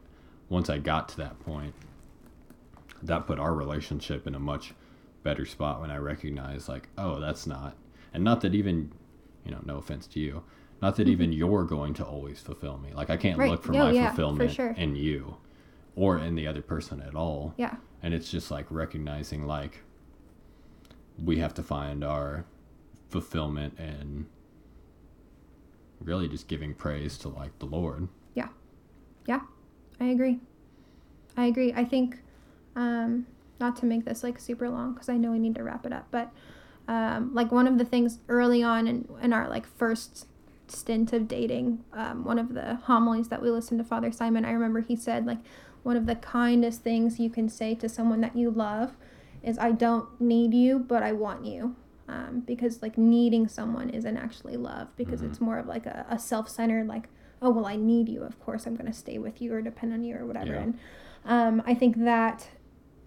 [0.50, 1.74] once I got to that point,
[3.02, 4.74] that put our relationship in a much
[5.24, 7.76] better spot when I recognized like, oh, that's not,
[8.14, 8.92] and not that even,
[9.44, 10.44] you know, no offense to you,
[10.82, 12.94] not that even you're going to always fulfill me.
[12.94, 13.42] Like I can't Mm-hmm.
[13.42, 13.50] Right.
[13.52, 14.76] look for No, my yeah, for fulfillment sure.
[14.78, 15.38] in you
[15.96, 17.54] or in the other person at all.
[17.58, 17.76] Yeah.
[18.04, 19.82] And it's just like recognizing like
[21.24, 22.46] we have to find our
[23.10, 24.26] fulfillment and
[26.02, 28.08] really just giving praise to like the Lord.
[28.34, 28.50] Yeah,
[29.28, 29.42] Yeah.
[30.00, 30.40] I agree.
[31.38, 31.74] I agree.
[31.74, 32.18] I think,
[32.76, 33.26] um,
[33.60, 35.94] not to make this like super long because I know we need to wrap it
[35.94, 36.32] up, but
[36.90, 40.28] um, like one of the things early on in, in our like first
[40.68, 44.52] stint of dating, um, one of the homilies that we listened to Father Simon, I
[44.52, 45.40] remember he said like
[45.86, 48.96] one of the kindest things you can say to someone that you love
[49.44, 51.76] is I don't need you, but I want you.
[52.08, 56.20] Um, because like needing someone isn't actually love because it's more of like a, a
[56.20, 57.10] self-centered like
[57.42, 58.22] oh well i need you.
[58.24, 60.54] Of course i'm going to stay with you or depend on you or whatever.
[60.54, 60.62] Yeah.
[60.62, 60.80] and
[61.26, 62.50] um, i think that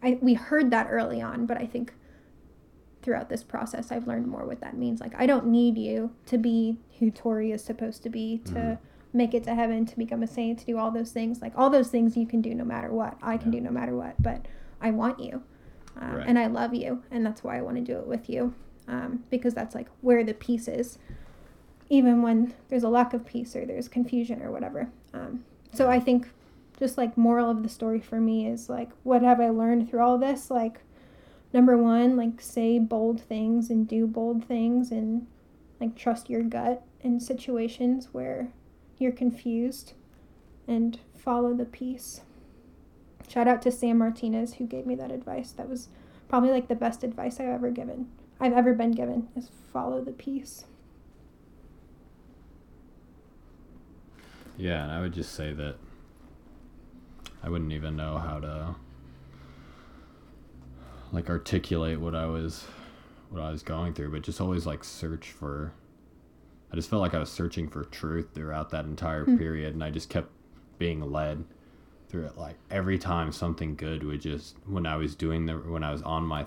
[0.02, 1.94] I, we heard that early on but i think
[3.02, 5.00] throughout this process i've learned more what that means.
[5.00, 8.78] Like i don't need you to be who tori is supposed to be to
[9.12, 11.70] make it to heaven to become a saint to do all those things like all
[11.70, 13.60] those things you can do no matter what i can Yeah.
[13.60, 14.46] do no matter what but
[14.80, 15.42] i want you
[16.00, 16.26] um, Right.
[16.28, 18.54] and i love you and that's why i want to do it with you
[18.86, 20.98] um, because that's like where the peace is
[21.90, 24.90] even when there's a lack of peace or there's confusion or whatever.
[25.14, 26.28] Um, so I think
[26.78, 30.00] just like moral of the story for me is like what have I learned through
[30.00, 30.50] all this?
[30.50, 30.80] Like
[31.52, 35.26] number one, like say bold things and do bold things and
[35.80, 38.48] like trust your gut in situations where
[38.98, 39.92] you're confused
[40.66, 42.22] and follow the peace.
[43.28, 45.52] Shout out to Sam Martinez who gave me that advice.
[45.52, 45.88] That was
[46.28, 48.08] probably like the best advice I've ever given.
[48.40, 50.64] I've ever been given is follow the peace.
[54.56, 55.76] Yeah, and I would just say that
[57.42, 58.74] I wouldn't even know how to
[61.12, 62.64] like articulate what I was
[63.30, 65.72] what I was going through, but just always like search for
[66.72, 69.90] I just felt like I was searching for truth throughout that entire period and I
[69.90, 70.30] just kept
[70.78, 71.44] being led
[72.08, 72.36] through it.
[72.36, 76.02] Like every time something good would just when I was doing the when I was
[76.02, 76.46] on my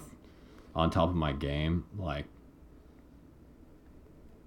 [0.76, 2.26] on top of my game, like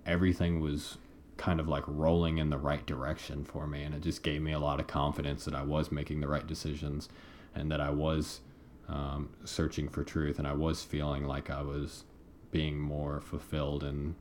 [0.07, 0.99] everything was
[1.37, 4.53] kind of like rolling in the right direction for me and it just gave me
[4.53, 7.09] a lot of confidence that I was making the right decisions
[7.55, 8.41] and that I was
[8.89, 12.05] um, searching for truth and I was feeling like I was
[12.53, 14.15] being more fulfilled in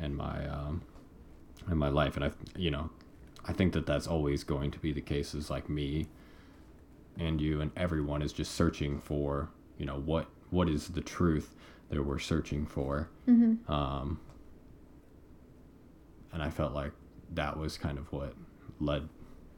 [0.00, 0.82] in my um,
[1.70, 2.90] in my life and I you know
[3.44, 6.06] I think that that's always going to be the case is like me
[7.18, 11.54] and you and everyone is just searching for you know what what is the truth
[11.90, 13.08] that we're searching for
[13.68, 14.18] um,
[16.32, 16.92] and I felt like
[17.34, 18.34] that was kind of what
[18.80, 19.08] led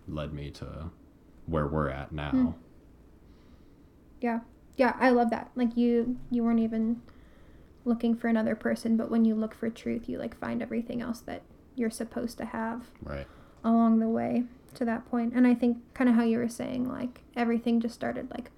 [0.09, 0.91] led me to
[1.47, 2.31] where we're at now.
[2.31, 2.51] Hmm.
[4.21, 4.41] Yeah.
[4.77, 5.51] Yeah, I love that.
[5.55, 7.01] Like you you weren't even
[7.85, 11.21] looking for another person, but when you look for truth, you like find everything else
[11.21, 11.43] that
[11.77, 13.27] you're supposed to have Right.
[13.63, 15.33] along the way to that point.
[15.35, 18.51] And I think kind of how you were saying like everything just started like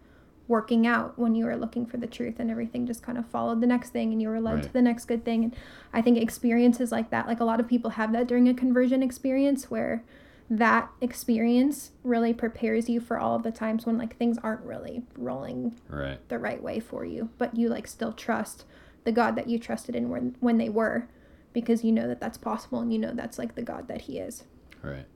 [0.49, 3.61] working out when you were looking for the truth and everything just kind of followed
[3.61, 5.57] the next thing and you were led to the next good thing and
[5.93, 9.03] i think experiences like that like a lot of people have that during a conversion
[9.03, 10.05] experience where
[10.49, 15.03] that experience really prepares you for all of the times when like things aren't really
[15.19, 16.21] rolling Right.
[16.29, 18.65] the right way for you but you like still trust
[19.07, 21.09] the god that you trusted in when when they were
[21.55, 24.19] because you know that that's possible and you know that's like the god that he
[24.19, 24.45] is
[24.83, 25.07] Right.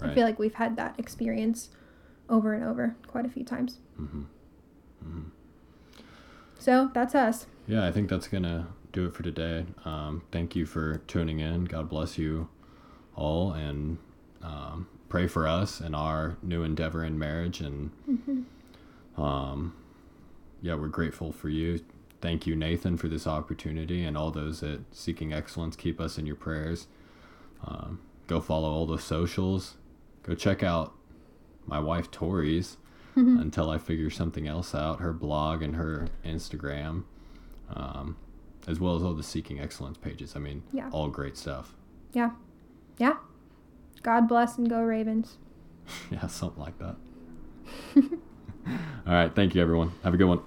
[0.00, 0.10] right.
[0.10, 1.70] I feel like we've had that experience
[2.28, 3.78] over and over quite a few times.
[4.00, 4.26] Mhm.
[5.04, 5.24] Mhm.
[6.58, 7.46] So that's us.
[7.66, 9.66] Yeah, I think that's gonna do it for today.
[9.84, 11.64] Um, thank you for tuning in.
[11.64, 12.48] God bless you
[13.16, 13.98] all, and
[14.42, 17.60] um, pray for us and our new endeavor in marriage.
[17.60, 17.90] And
[19.16, 19.74] um,
[20.62, 21.80] yeah, we're grateful for you.
[22.24, 25.76] Thank you, Nathan, for this opportunity, and all those at Seeking Excellence.
[25.76, 26.86] Keep us in your prayers.
[27.62, 29.74] Um, go follow all the socials.
[30.22, 30.94] Go check out
[31.66, 32.78] my wife Tori's
[33.14, 35.00] until I figure something else out.
[35.00, 37.04] Her blog and her Instagram,
[37.74, 38.16] um,
[38.66, 40.34] as well as all the Seeking Excellence pages.
[40.34, 40.88] I mean, Yeah.
[40.92, 41.74] all great stuff.
[42.14, 42.30] Yeah.
[42.96, 43.18] Yeah.
[44.02, 45.36] God bless and go Ravens.
[46.10, 46.96] yeah, something like that.
[47.96, 49.34] all right.
[49.34, 49.92] Thank you, everyone.
[50.02, 50.40] Have a good one.